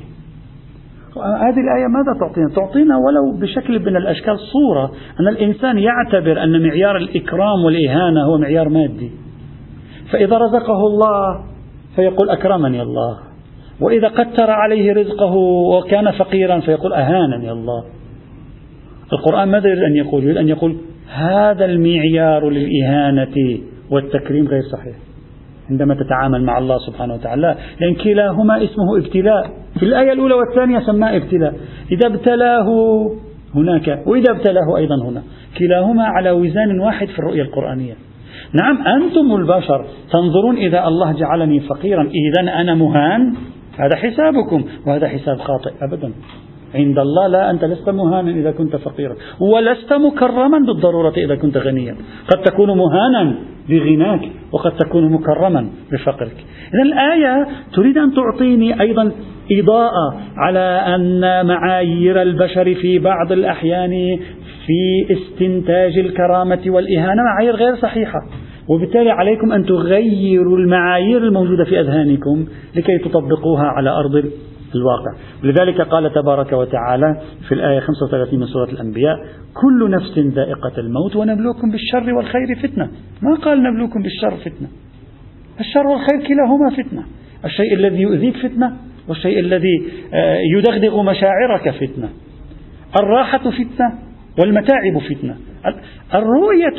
[1.17, 6.97] هذه الآية ماذا تعطينا؟ تعطينا ولو بشكل من الأشكال صورة أن الإنسان يعتبر أن معيار
[6.97, 9.11] الإكرام والإهانة هو معيار مادي
[10.11, 11.45] فإذا رزقه الله
[11.95, 13.19] فيقول أكرمني الله
[13.81, 15.35] وإذا قتر عليه رزقه
[15.75, 17.83] وكان فقيرا فيقول أهانني الله
[19.13, 20.77] القرآن ماذا يريد أن يقول؟ يريد أن يقول
[21.13, 23.59] هذا المعيار للإهانة
[23.91, 24.95] والتكريم غير صحيح
[25.69, 29.51] عندما تتعامل مع الله سبحانه وتعالى لأن كلاهما اسمه ابتلاء.
[29.79, 31.53] في الآية الأولى والثانية سماه ابتلاء.
[31.91, 32.67] إذا ابتلاه
[33.55, 35.23] هناك وإذا ابتلاه أيضا هنا.
[35.57, 37.93] كلاهما على وزان واحد في الرؤية القرآنية.
[38.53, 42.03] نعم أنتم البشر تنظرون إذا الله جعلني فقيرا.
[42.03, 43.35] إذا أنا مهان.
[43.77, 45.71] هذا حسابكم وهذا حساب خاطئ.
[45.81, 46.11] أبدا.
[46.75, 49.15] عند الله لا أنت لست مهانا إذا كنت فقيرا.
[49.39, 51.95] ولست مكرما بالضرورة إذا كنت غنيا.
[52.27, 53.35] قد تكون مهانا
[53.69, 56.45] بغناك وقد تكون مكرما بفقرك.
[56.73, 59.11] إذا الآية تريد أن تعطيني أيضا
[59.51, 64.19] إضاءة على أن معايير البشر في بعض الأحيان
[64.65, 68.19] في استنتاج الكرامة والإهانة معايير غير صحيحة.
[68.67, 74.25] وبالتالي عليكم أن تغيروا المعايير الموجودة في أذهانكم لكي تطبقوها على أرض
[74.75, 75.11] الواقع.
[75.43, 79.15] لذلك قال تبارك وتعالى في الآية 35 من سورة الأنبياء
[79.53, 82.89] كل نفس ذائقة الموت ونبلوكم بالشر والخير فتنة.
[83.21, 84.67] ما قال نبلوكم بالشر فتنة.
[85.59, 87.03] الشر والخير كلاهما فتنة.
[87.45, 88.73] الشيء الذي يؤذيك فتنة
[89.07, 92.09] والشيء الذي آه، يدغدغ مشاعرك فتنة.
[93.03, 93.93] الراحة فتنة
[94.39, 95.35] والمتاعب فتنة.
[96.13, 96.77] الرؤية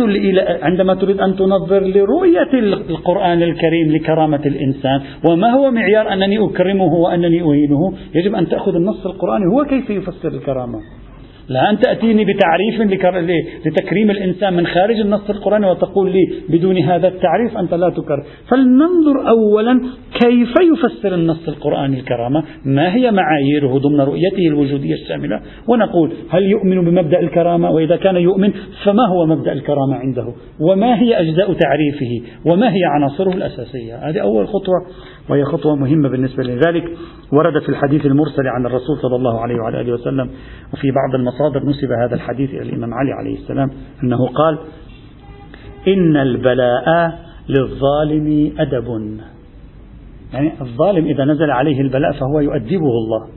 [0.62, 2.52] عندما تريد أن تنظر لرؤية
[2.90, 9.06] القرآن الكريم لكرامة الإنسان وما هو معيار أنني أكرمه وأنني أهينه؟ يجب أن تأخذ النص
[9.06, 10.80] القرآني هو كيف يفسر الكرامة؟
[11.50, 12.80] لا أن تأتيني بتعريف
[13.66, 19.28] لتكريم الإنسان من خارج النص القرآني وتقول لي بدون هذا التعريف أنت لا تكرم فلننظر
[19.28, 19.80] أولا
[20.20, 26.84] كيف يفسر النص القرآني الكرامة؟ ما هي معاييره ضمن رؤيته الوجودية الشاملة؟ ونقول هل يؤمن
[26.84, 28.52] بمبدأ الكرامة؟ وإذا كان يؤمن
[28.84, 34.48] فما هو مبدأ الكرامة عنده؟ وما هي أجزاء تعريفه؟ وما هي عناصره الأساسية؟ هذه أول
[34.48, 34.76] خطوة
[35.30, 36.84] وهي خطوة مهمة بالنسبة لذلك.
[37.32, 40.30] ورد في الحديث المرسل عن الرسول صلى الله عليه وعلى آله وسلم
[40.72, 43.70] وفي بعض المصادر نسب هذا الحديث إلى الإمام علي عليه السلام
[44.03, 44.59] أنه قال
[45.88, 49.18] إن البلاء للظالم أدب.
[50.33, 53.29] يعني الظالم إذا نزل عليه البلاء فهو يؤدبه الله.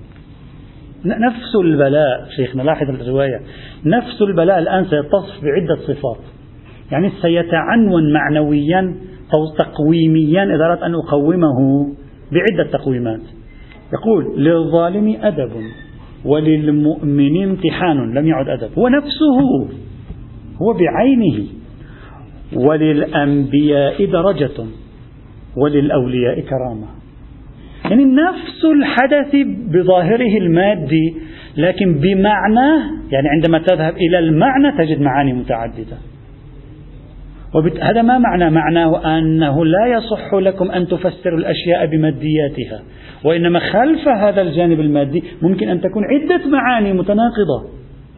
[1.05, 3.41] نفس البلاء شيخنا لاحظ الرواية
[3.85, 6.23] نفس البلاء الآن سيتصف بعدة صفات.
[6.91, 8.95] يعني سيتعنون معنويا
[9.57, 11.87] تقويميا إذا أردت أن أقومه
[12.31, 13.21] بعدة تقويمات.
[13.93, 15.51] يقول للظالم أدب.
[16.25, 18.69] وللمؤمن امتحان لم يعد أدب.
[18.79, 19.37] هو نفسه
[20.61, 21.47] هو بعينه.
[22.55, 24.65] وللأنبياء درجة
[25.57, 26.87] وللأولياء كرامة.
[27.85, 29.35] يعني نفس الحدث
[29.73, 31.15] بظاهره المادي
[31.57, 32.69] لكن بمعنى
[33.11, 35.97] يعني عندما تذهب إلى المعنى تجد معاني متعددة.
[37.81, 42.81] هذا ما معنى؟ معناه أنه لا يصح لكم أن تفسروا الأشياء بمادياتها
[43.23, 47.63] وإنما خلف هذا الجانب المادي ممكن أن تكون عدة معاني متناقضة.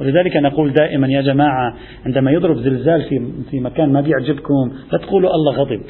[0.01, 1.73] ولذلك نقول دائما يا جماعة
[2.05, 3.21] عندما يضرب زلزال في
[3.51, 5.81] في مكان ما بيعجبكم لا تقولوا الله غضب.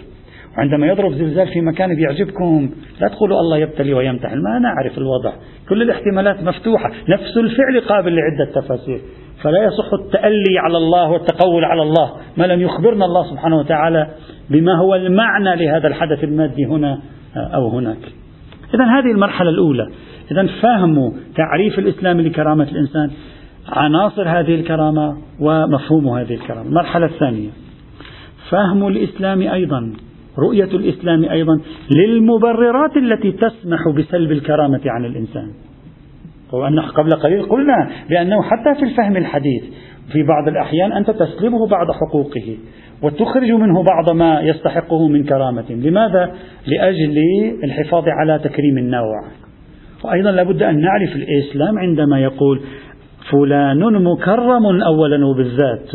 [0.57, 2.69] وعندما يضرب زلزال في مكان بيعجبكم
[3.01, 5.33] لا تقولوا الله يبتلي ويمتحن ما نعرف الوضع.
[5.69, 9.01] كل الاحتمالات مفتوحة نفس الفعل قابل لعدة تفاسير.
[9.43, 14.07] فلا يصح التألي على الله والتقول على الله ما لم يخبرنا الله سبحانه وتعالى
[14.49, 16.99] بما هو المعنى لهذا الحدث المادي هنا
[17.37, 17.97] أو هناك.
[18.73, 19.87] إذا هذه المرحلة الأولى.
[20.31, 23.11] إذا فهم تعريف الإسلام لكرامة الإنسان
[23.69, 26.69] عناصر هذه الكرامة ومفهوم هذه الكرامة.
[26.69, 27.49] المرحلة الثانية.
[28.49, 29.93] فهم الإسلام أيضا.
[30.39, 31.59] رؤية الإسلام أيضا
[31.91, 35.51] للمبررات التي تسمح بسلب الكرامة عن الإنسان.
[36.53, 39.63] وأن قبل قليل قلنا بأنه حتى في الفهم الحديث
[40.11, 42.57] في بعض الأحيان أنت تسلبه بعض حقوقه
[43.01, 45.71] وتخرج منه بعض ما يستحقه من كرامة.
[45.71, 46.35] لماذا؟
[46.67, 47.17] لأجل
[47.63, 49.21] الحفاظ على تكريم النوع.
[50.03, 52.61] وأيضا لابد أن نعرف الإسلام عندما يقول
[53.31, 55.89] فلان مكرم أولا وبالذات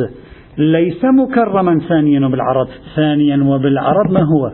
[0.58, 4.52] ليس مكرما ثانيا وبالعرض ثانيا وبالعرض ما هو؟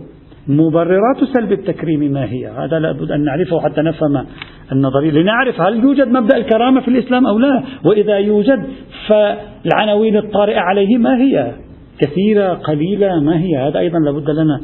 [0.49, 4.27] مبررات سلب التكريم ما هي؟ هذا لابد أن نعرفه حتى نفهم
[4.73, 8.67] النظرية لنعرف هل يوجد مبدأ الكرامة في الإسلام أو لا وإذا يوجد
[9.09, 11.53] فالعناوين الطارئة عليه ما هي؟
[11.99, 14.61] كثيرة قليلة ما هي؟ هذا أيضا لابد لنا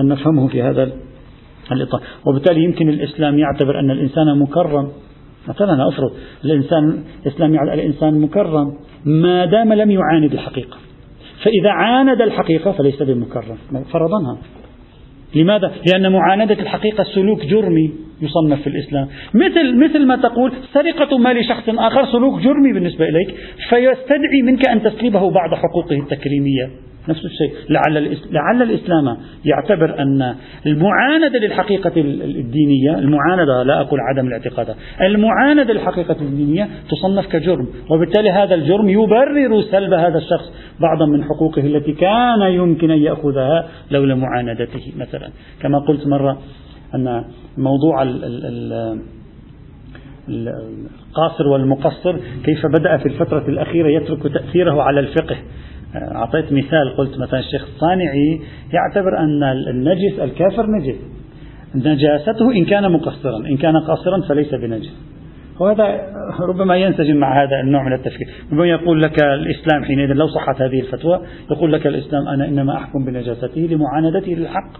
[0.00, 0.92] أن نفهمه في هذا
[1.72, 2.00] الإطار.
[2.26, 4.88] وبالتالي يمكن الإسلام يعتبر أن الإنسان مكرم
[5.48, 6.10] مثلا أفرض
[6.44, 8.72] الإنسان الإسلام يعتبر الإنسان مكرم
[9.04, 10.76] ما دام لم يعاند الحقيقة.
[11.44, 13.56] فإذا عاند الحقيقة فليس بمكرم.
[13.92, 14.38] فرضنها
[15.34, 19.08] لماذا؟ لأن معاندة الحقيقة سلوك جرمي يصنف في الإسلام.
[19.34, 23.34] مثل مثل ما تقول سرقة مال شخص آخر سلوك جرمي بالنسبة إليك
[23.68, 26.70] فيستدعي منك أن تسلبه بعض حقوقه التكريمية.
[27.08, 27.52] نفس الشيء.
[27.70, 30.34] لعل, لعل الإسلام يعتبر أن
[30.66, 38.54] المعاندة للحقيقة الدينية المعاندة لا أقول عدم الاعتقاد المعاندة للحقيقة الدينية تصنف كجرم وبالتالي هذا
[38.54, 44.92] الجرم يبرر سلب هذا الشخص بعضا من حقوقه التي كان يمكن أن يأخذها لولا معاندته
[44.96, 45.30] مثلا.
[45.62, 46.38] كما قلت مرة
[46.94, 47.24] أن
[47.58, 48.02] موضوع
[50.28, 55.36] القاصر والمقصر كيف بدأ في الفترة الأخيرة يترك تأثيره على الفقه.
[55.94, 58.40] أعطيت مثال قلت مثلا الشيخ الصانعي
[58.72, 60.96] يعتبر أن النجس الكافر نجس.
[61.74, 64.96] نجاسته إن كان مقصرا إن كان قاصرا فليس بنجس.
[65.60, 66.00] وهذا
[66.48, 68.28] ربما ينسجم مع هذا النوع من التفكير.
[68.52, 71.20] ربما يقول لك الإسلام حينئذ لو صحت هذه الفتوى
[71.50, 74.70] يقول لك الإسلام أنا إنما أحكم بنجاسته لمعاندته للحق.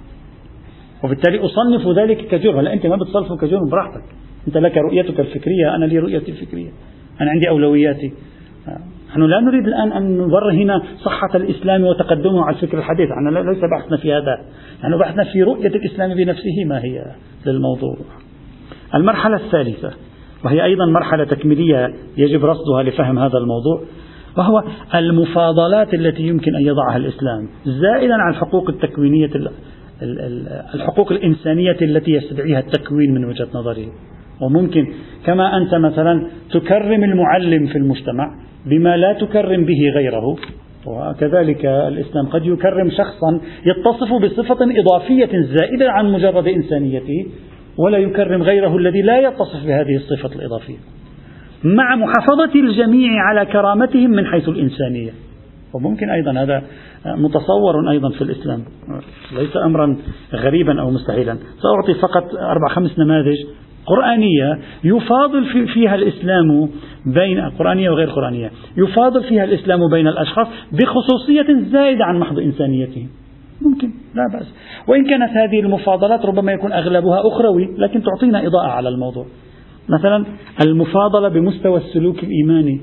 [1.04, 2.58] وبالتالي أصنف ذلك كجرم.
[2.58, 4.04] هلا أنت ما بتصنفه كجرم براحتك.
[4.48, 6.70] أنت لك رؤيتك الفكرية أنا لي رؤيتي الفكرية.
[7.20, 8.12] أنا عندي أولوياتي.
[9.10, 13.08] نحن لا نريد الآن أن نبرهن صحة الإسلام وتقدمه على الفكر الحديث.
[13.10, 14.38] نحن ليس بحثنا في هذا.
[14.84, 17.04] نحن بحثنا في رؤية الإسلام بنفسه ما هي
[17.46, 17.96] للموضوع؟
[18.94, 19.90] المرحلة الثالثة
[20.44, 23.82] وهي أيضا مرحلة تكميلية يجب رصدها لفهم هذا الموضوع
[24.38, 24.62] وهو
[24.94, 29.30] المفاضلات التي يمكن أن يضعها الإسلام زائدا عن الحقوق التكوينية
[30.74, 33.86] الحقوق الإنسانية التي يستدعيها التكوين من وجهة نظره
[34.40, 34.86] وممكن
[35.26, 38.30] كما أنت مثلا تكرم المعلم في المجتمع
[38.66, 40.36] بما لا تكرم به غيره.
[40.86, 47.26] وكذلك الإسلام قد يكرم شخصا يتصف بصفة إضافية زائدة عن مجرد إنسانيته
[47.78, 50.76] ولا يكرم غيره الذي لا يتصف بهذه الصفة الإضافية.
[51.64, 55.10] مع محافظة الجميع على كرامتهم من حيث الإنسانية.
[55.74, 56.62] وممكن أيضا هذا
[57.06, 58.64] متصور أيضا في الإسلام.
[59.32, 59.96] ليس أمرا
[60.34, 61.36] غريبا أو مستحيلا.
[61.62, 63.36] سأعطي فقط أربع خمس نماذج.
[63.86, 66.68] قرآنية يفاضل فيها الإسلام
[67.06, 68.50] بين قرآنية وغير قرآنية.
[68.76, 73.08] يفاضل فيها الإسلام بين الأشخاص بخصوصية زائدة عن محض إنسانيتهم
[73.62, 74.54] ممكن لا بأس.
[74.88, 79.26] وإن كانت هذه المفاضلات ربما يكون أغلبها أخروي لكن تعطينا إضاءة على الموضوع.
[79.88, 80.24] مثلا
[80.62, 82.80] المفاضلة بمستوى السلوك الإيماني.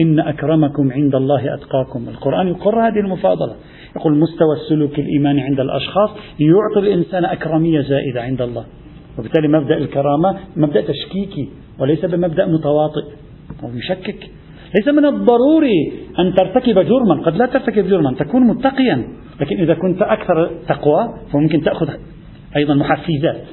[0.00, 2.08] إن أكرمكم عند الله أتقاكم.
[2.08, 3.54] القرآن يقر هذه المفاضلة.
[3.96, 8.64] يقول مستوى السلوك الإيماني عند الأشخاص يعطي الإنسان أكرمية زائدة عند الله.
[9.20, 13.04] وبالتالي مبدأ الكرامة مبدأ تشكيكي وليس بمبدأ متواطئ.
[13.62, 14.30] أو يشكك.
[14.74, 17.22] ليس من الضروري أن ترتكب جرما.
[17.22, 19.08] قد لا ترتكب جرما تكون متقيا.
[19.40, 21.88] لكن إذا كنت أكثر تقوى فممكن تأخذ
[22.56, 23.44] أيضا محفزات.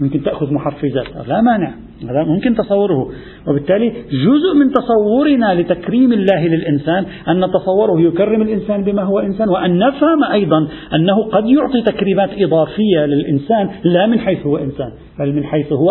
[0.00, 1.28] ممكن تأخذ محفزات.
[1.28, 1.74] لا مانع.
[2.02, 3.10] هذا ممكن تصوره.
[3.48, 9.78] وبالتالي جزء من تصورنا لتكريم الله للإنسان أن نتصوره يكرم الإنسان بما هو إنسان وأن
[9.78, 15.44] نفهم أيضا أنه قد يعطي تكريمات إضافية للإنسان لا من حيث هو إنسان بل من
[15.44, 15.90] حيث هو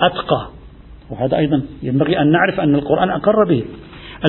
[0.00, 0.48] أتقى.
[1.10, 3.64] وهذا أيضا ينبغي أن نعرف أن القرآن أقر به.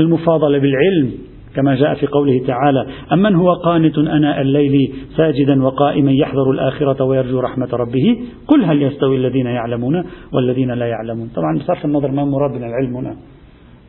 [0.02, 1.12] المفاضلة بالعلم.
[1.56, 7.40] كما جاء في قوله تعالى أمن هو قانت أناء الليل ساجدا وقائما يحذر الآخرة ويرجو
[7.40, 11.30] رحمة ربه قل هل يستوي الذين يعلمون والذين لا يعلمون.
[11.36, 13.16] طبعا بصرف النظر ما مراد من العلم هنا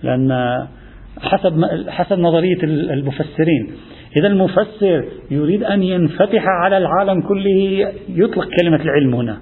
[0.02, 0.58] لأن
[1.20, 3.68] حسب حسب نظرية المفسرين
[4.16, 9.36] إذا المفسر يريد أن ينفتح على العالم كله يطلق كلمة العلم هنا.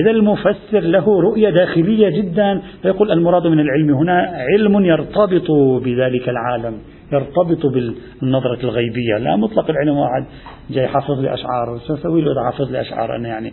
[0.00, 5.50] إذا المفسر له رؤية داخلية جدا فيقول المراد من العلم هنا علم يرتبط
[5.84, 6.74] بذلك العالم.
[7.12, 9.18] يرتبط بالنظرة الغيبية.
[9.18, 10.24] لا مطلق العلم واحد
[10.70, 11.80] جاي حافظ لي أشعار.
[11.86, 13.52] شو أسوي له إذا حافظ لي أشعار أنا يعني.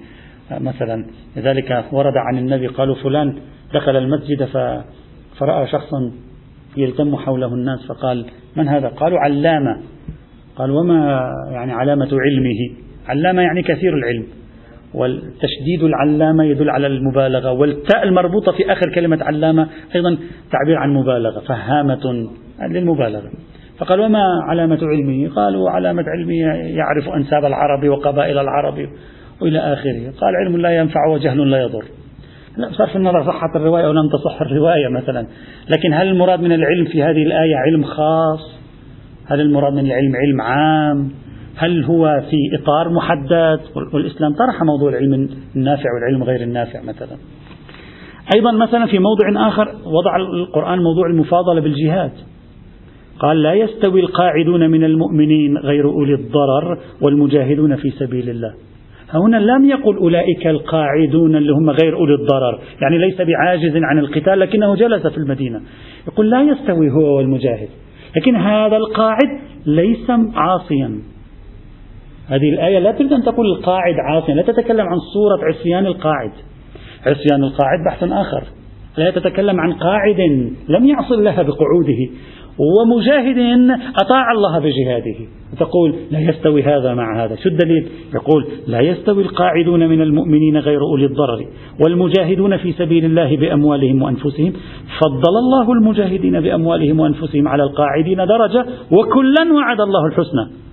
[0.51, 1.05] مثلا
[1.37, 3.35] لذلك ورد عن النبي قالوا فلان
[3.73, 4.47] دخل المسجد
[5.37, 6.11] فرأى شخصا
[6.77, 9.81] يلتم حوله الناس فقال من هذا؟ قالوا علامة.
[10.55, 12.75] قال وما يعني علامة علمه؟
[13.07, 14.25] علامة يعني كثير العلم.
[14.93, 20.17] والتشديد العلامة يدل على المبالغة والتاء المربوطة في آخر كلمة علامة أيضا
[20.51, 21.39] تعبير عن مبالغة.
[21.39, 22.29] فهامة
[22.67, 23.31] للمبالغة.
[23.77, 26.33] فقال وما علامة علمه قالوا علامة علمه
[26.75, 28.89] يعرف أنساب العرب وقبائل العرب
[29.41, 30.13] وإلى آخره.
[30.21, 31.83] قال علم لا ينفع وجهل لا يضر.
[32.57, 35.27] لا صرف النظر صحت الرواية أو لم تصح الرواية مثلا.
[35.69, 38.59] لكن هل المراد من العلم في هذه الآية علم خاص؟
[39.25, 41.11] هل المراد من العلم علم عام؟
[41.57, 43.59] هل هو في إطار محدد؟
[43.93, 47.17] والإسلام طرح موضوع العلم النافع والعلم غير النافع مثلا.
[48.35, 52.11] أيضا مثلا في موضع آخر وضع القرآن موضوع المفاضلة بالجهاد.
[53.19, 58.53] قال لا يستوي القاعدون من المؤمنين غير أولي الضرر والمجاهدون في سبيل الله.
[59.13, 64.39] هنا لم يقل أولئك القاعدون اللي هم غير أولي الضرر يعني ليس بعاجز عن القتال
[64.39, 65.61] لكنه جلس في المدينة.
[66.07, 67.69] يقول لا يستوي هو والمجاهد
[68.17, 70.99] لكن هذا القاعد ليس عاصيا.
[72.27, 76.31] هذه الآية لا تريد أن تقول القاعد عاصيا لا تتكلم عن صورة عصيان القاعد.
[77.05, 78.43] عصيان القاعد بحث آخر.
[78.97, 80.19] لا تتكلم عن قاعد
[80.69, 82.09] لم يعص الله بقعوده.
[82.59, 83.37] ومجاهد
[84.03, 85.15] أطاع الله بجهاده.
[85.59, 87.35] تقول لا يستوي هذا مع هذا.
[87.35, 91.45] شو الدليل؟ يقول لا يستوي القاعدون من المؤمنين غير أولي الضرر
[91.85, 94.53] والمجاهدون في سبيل الله بأموالهم وأنفسهم.
[95.01, 100.68] فضل الله المجاهدين بأموالهم وأنفسهم على القاعدين درجة وكلا وعد الله الحسنى.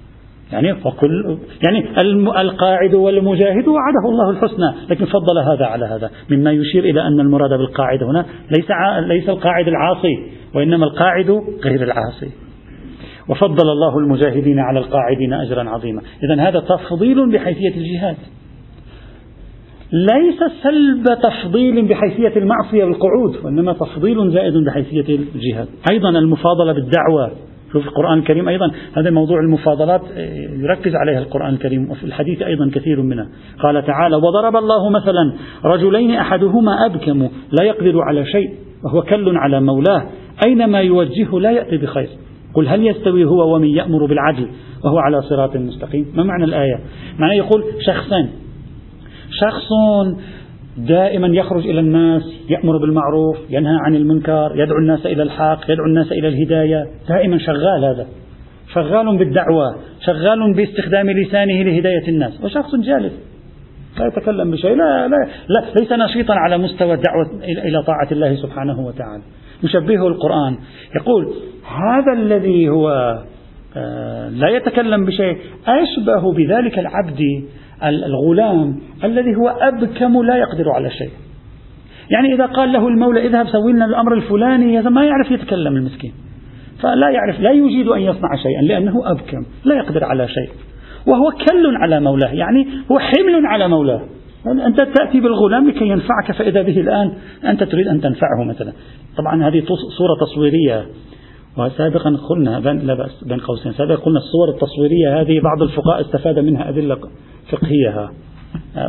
[0.52, 2.00] يعني وكل يعني
[2.40, 7.50] القاعد والمجاهد وعده الله الحسنى، لكن فضل هذا على هذا، مما يشير إلى أن المراد
[7.50, 8.26] بالقاعد هنا
[8.56, 8.66] ليس
[9.06, 10.16] ليس القاعد العاصي،
[10.54, 11.30] وإنما القاعد
[11.64, 12.30] غير العاصي.
[13.28, 18.16] وفضل الله المجاهدين على القاعدين اجرا عظيما، اذا هذا تفضيل بحيثية الجهاد.
[19.92, 25.68] ليس سلب تفضيل بحيثية المعصية والقعود، وإنما تفضيل زائد بحيثية الجهاد.
[25.90, 27.30] أيضا المفاضلة بالدعوة
[27.82, 28.70] شوف القرآن الكريم أيضا.
[28.96, 33.28] هذا موضوع المفاضلات آه، يركز عليها القرآن الكريم وفي الحديث أيضا كثير منها.
[33.62, 35.32] قال تعالى وضرب الله مثلا
[35.64, 37.28] رجلين أحدهما أبكم
[37.60, 38.50] لا يقدر على شيء
[38.84, 40.02] وهو كل على مولاه
[40.46, 42.08] أينما يوجهه لا يأتي بخير.
[42.54, 44.48] قل هل يستوي هو ومن يأمر بالعدل
[44.84, 46.80] وهو على صراط مستقيم؟ ما معنى الآية؟
[47.18, 48.28] معنى يقول شخصان
[49.30, 49.68] شخص
[50.76, 56.12] دائما يخرج إلى الناس يأمر بالمعروف ينهى عن المنكر يدعو الناس إلى الحق يدعو الناس
[56.12, 56.84] إلى الهداية.
[57.08, 58.06] دائما شغال هذا.
[58.74, 62.44] شغال بالدعوة شغال باستخدام لسانه لهداية الناس.
[62.44, 63.12] وشخص جالس
[63.98, 65.16] لا يتكلم بشيء لا, لا,
[65.48, 69.22] لا ليس نشيطا على مستوى الدعوة إلى طاعة الله سبحانه وتعالى.
[69.64, 70.58] يشبهه القرآن.
[70.96, 72.88] يقول هذا الذي هو
[73.76, 77.20] آه، لا يتكلم بشيء أشبه بذلك العبد
[77.84, 81.10] الغلام الذي هو أبكم لا يقدر على شيء.
[82.10, 86.12] يعني إذا قال له المولى اذهب سوي لنا الأمر الفلاني ما يعرف يتكلم المسكين.
[86.82, 90.50] فلا يعرف لا يجيد أن يصنع شيئا لأنه أبكم لا يقدر على شيء.
[91.06, 94.00] وهو كل على مولاه يعني هو حمل على مولاه.
[94.66, 97.12] أنت تأتي بالغلام لكي ينفعك فإذا به الآن
[97.44, 98.72] أنت تريد أن تنفعه مثلا.
[99.16, 99.62] طبعا هذه
[99.98, 100.86] صورة تصويرية.
[101.58, 103.72] وسابقا قلنا لا بأس بين قوسين.
[103.72, 106.98] سابقا قلنا الصور التصويرية هذه بعض الفقهاء استفاد منها أدلة
[107.50, 108.10] فقهية.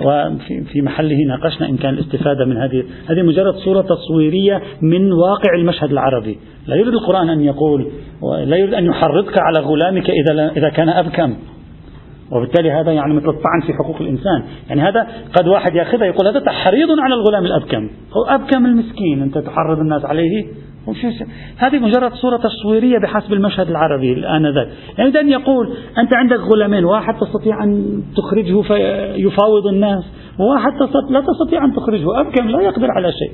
[0.06, 5.56] وفي في محله ناقشنا إن كان الاستفادة من هذه هذه مجرد صورة تصويرية من واقع
[5.56, 6.38] المشهد العربي.
[6.68, 7.88] لا يريد القرآن أن يقول
[8.46, 11.36] لا يريد أن يحرضك على غلامك إذا إذا كان أبكم.
[12.32, 14.44] وبالتالي هذا يعني مثل الطعن في حقوق الإنسان.
[14.70, 15.08] يعني هذا
[15.40, 17.90] قد واحد يأخذها يقول هذا تحريض على الغلام الأبكم.
[18.18, 19.22] هو أبكم المسكين.
[19.22, 20.46] أنت تحرض الناس عليه؟
[21.58, 24.68] هذه مجرد صورة تصويرية بحسب المشهد العربي الآنذاك
[24.98, 30.04] يعني إذا يقول أنت عندك غلامين واحد تستطيع أن تخرجه فيفاوض الناس
[30.40, 30.72] وواحد
[31.10, 33.32] لا تستطيع أن تخرجه أبكم لا يقدر على شيء.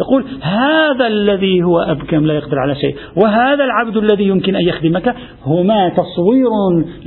[0.00, 5.14] يقول هذا الذي هو أبكم لا يقدر على شيء وهذا العبد الذي يمكن أن يخدمك.
[5.46, 6.50] هما تصوير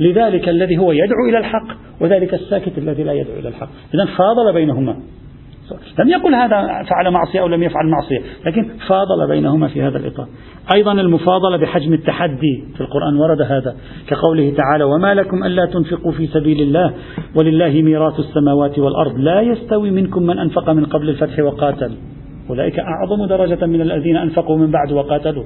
[0.00, 1.68] لذلك الذي هو يدعو إلى الحق
[2.00, 3.68] وذلك الساكت الذي لا يدعو إلى الحق.
[3.94, 4.96] إذا فاضل بينهما.
[5.98, 10.26] لم يقل هذا فعل معصية أو لم يفعل معصية لكن فاضل بينهما في هذا الإطار.
[10.74, 16.26] أيضا المفاضلة بحجم التحدي في القرآن ورد هذا كقوله تعالى وما لكم ألا تنفقوا في
[16.26, 16.94] سبيل الله
[17.36, 21.92] ولله ميراث السماوات والأرض لا يستوي منكم من أنفق من قبل الفتح وقاتل.
[22.50, 25.44] أولئك أعظم درجة من الذين أنفقوا من بعد وقاتلوا.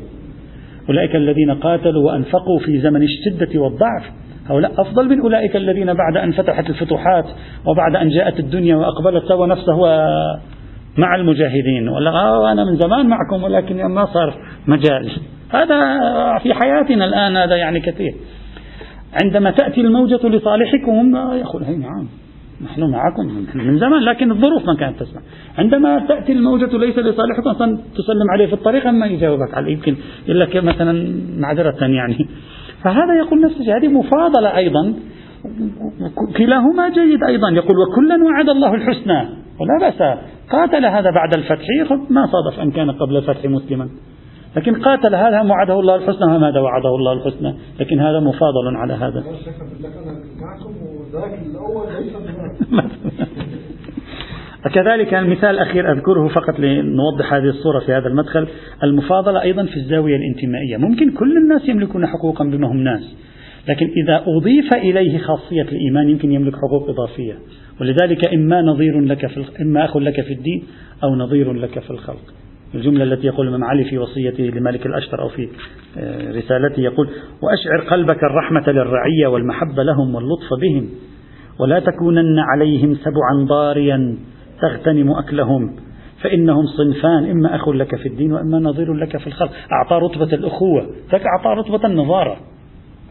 [0.89, 4.03] أولئك الذين قاتلوا وأنفقوا في زمن الشدة والضعف
[4.51, 7.25] هؤلاء أفضل من أولئك الذين بعد أن فتحت الفتوحات
[7.67, 9.79] وبعد أن جاءت الدنيا وأقبلت سوى نفسه
[10.99, 11.89] مع المجاهدين.
[11.89, 14.35] ولا آه أنا من زمان معكم ولكن ما صار
[14.67, 15.11] مجال.
[15.51, 15.99] هذا
[16.43, 18.15] في حياتنا الآن هذا يعني كثير.
[19.25, 22.09] عندما تأتي الموجة لصالحكم يقول هي نعم
[22.65, 25.23] نحن معكم من زمان لكن الظروف ما كانت تسمح.
[25.59, 29.97] عندما تأتي الموجة ليس لصالحكم أصلا تسلم عليه في الطريق أما يجاوبك عليه يمكن
[30.29, 32.29] لك مثلا معذرة يعني.
[32.85, 34.95] فهذا يقول نفس الشيء هذه مفاضلة أيضا
[36.37, 37.51] كلاهما جيد أيضا.
[37.51, 39.21] يقول وكلا وعد الله الحسنى.
[39.61, 40.19] ولا بأس
[40.51, 41.67] قاتل هذا بعد الفتح
[42.11, 43.89] ما صادف أن كان قبل الفتح مسلما.
[44.57, 49.25] لكن قاتل هذا وعده الله الحسنى وماذا وعده الله الحسنى؟ لكن هذا مفاضل على هذا.
[54.69, 58.49] كذلك المثال الأخير أذكره فقط لنوضح هذه الصورة في هذا المدخل
[58.83, 60.77] المفاضلة أيضا في الزاوية الانتمائية.
[60.77, 63.17] ممكن كل الناس يملكون حقوقا بما هم ناس
[63.69, 67.35] لكن إذا أضيف إليه خاصية الإيمان يمكن يملك حقوق إضافية.
[67.81, 70.63] ولذلك إما نظير لك في إما أخ لك في الدين
[71.05, 72.35] أو نظير لك في الخلق.
[72.75, 75.49] الجملة التي يقول الإمام علي في وصيته لملك الأشتر أو في
[75.99, 77.09] آه، رسالته يقول
[77.43, 80.89] وأشعر قلبك الرحمة للرعية والمحبة لهم واللطف بهم
[81.59, 84.17] ولا تكونن عليهم سبعا ضاريا
[84.63, 85.77] تغتنم أكلهم
[86.25, 89.51] فإنهم صنفان إما أخ لك في الدين وإما نظير لك في الخلق.
[89.73, 90.87] أعطى رتبة الأخوة.
[91.13, 92.37] ذاك أعطى رتبة النظارة.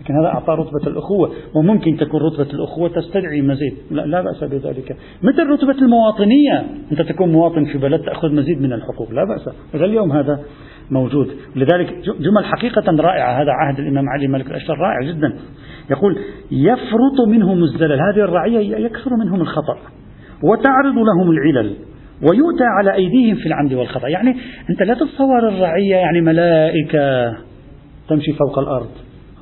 [0.01, 1.31] لكن هذا أعطى رتبة الأخوة.
[1.55, 3.73] وممكن تكون رتبة الأخوة تستدعي مزيد.
[3.91, 4.97] لا, لا بأس بذلك.
[5.23, 6.65] مثل رتبة المواطنية.
[6.91, 9.11] أنت تكون مواطن في بلد تأخذ مزيد من الحقوق.
[9.11, 9.49] لا بأس.
[9.75, 10.39] إلى اليوم هذا
[10.91, 11.27] موجود.
[11.55, 13.41] لذلك جمل حقيقة رائعة.
[13.41, 15.33] هذا عهد الإمام علي ملك الأشتر رائع جدا.
[15.91, 16.17] يقول
[16.51, 17.99] يفرط منهم الزلل.
[18.01, 19.77] هذه الرعية يكثر منهم الخطأ.
[20.43, 21.75] وتعرض لهم العلل
[22.21, 24.35] ويؤتى على أيديهم في العمد والخطأ يعني
[24.69, 27.33] أنت لا تتصور الرعية يعني ملائكة
[28.09, 28.89] تمشي فوق الأرض.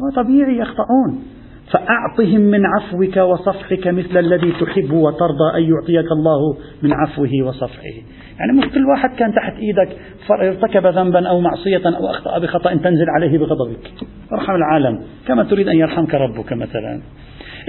[0.02, 1.24] هو طبيعي يخطئون.
[1.72, 7.96] فأعطهم من عفوك وصفحك مثل الذي تحب وترضى أن يعطيك الله من عفوه وصفحه.
[8.40, 9.98] يعني مش كل واحد كان تحت إيدك
[10.32, 13.92] ارتكب ذنبا أو معصية أو أخطأ بخطأ تنزل عليه بغضبك.
[14.34, 15.00] ارحم العالم.
[15.28, 17.02] كما تريد أن يرحمك ربك مثلا.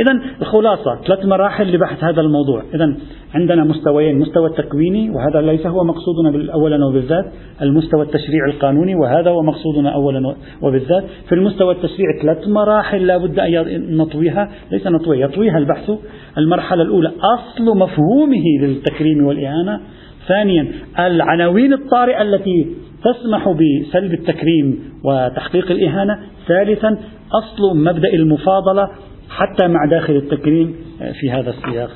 [0.00, 2.62] إذا الخلاصة ثلاث مراحل لبحث هذا الموضوع.
[2.74, 2.94] إذا
[3.34, 7.24] عندنا مستويين مستوى التكويني وهذا ليس هو مقصودنا أولا وبالذات.
[7.62, 11.04] المستوى التشريع القانوني وهذا هو مقصودنا أولا وبالذات.
[11.28, 14.48] في المستوى التشريعي ثلاث مراحل لا بد أن نطويها.
[14.70, 15.90] ليس نطويها يطويها البحث.
[16.38, 19.80] المرحلة الأولى أصل مفهومه للتكريم والإهانة
[20.28, 20.68] ثانيا
[20.98, 22.66] العناوين الطارئة التي
[23.04, 26.18] تسمح بسلب التكريم وتحقيق الإهانة
[26.48, 26.98] ثالثا
[27.32, 28.88] أصل مبدأ المفاضلة.
[29.36, 30.76] حتى مع داخل التكريم
[31.20, 31.90] في هذا السياق.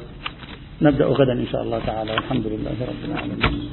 [0.83, 3.71] نبدأ غدا إن شاء الله تعالى والحمد لله رب العالمين.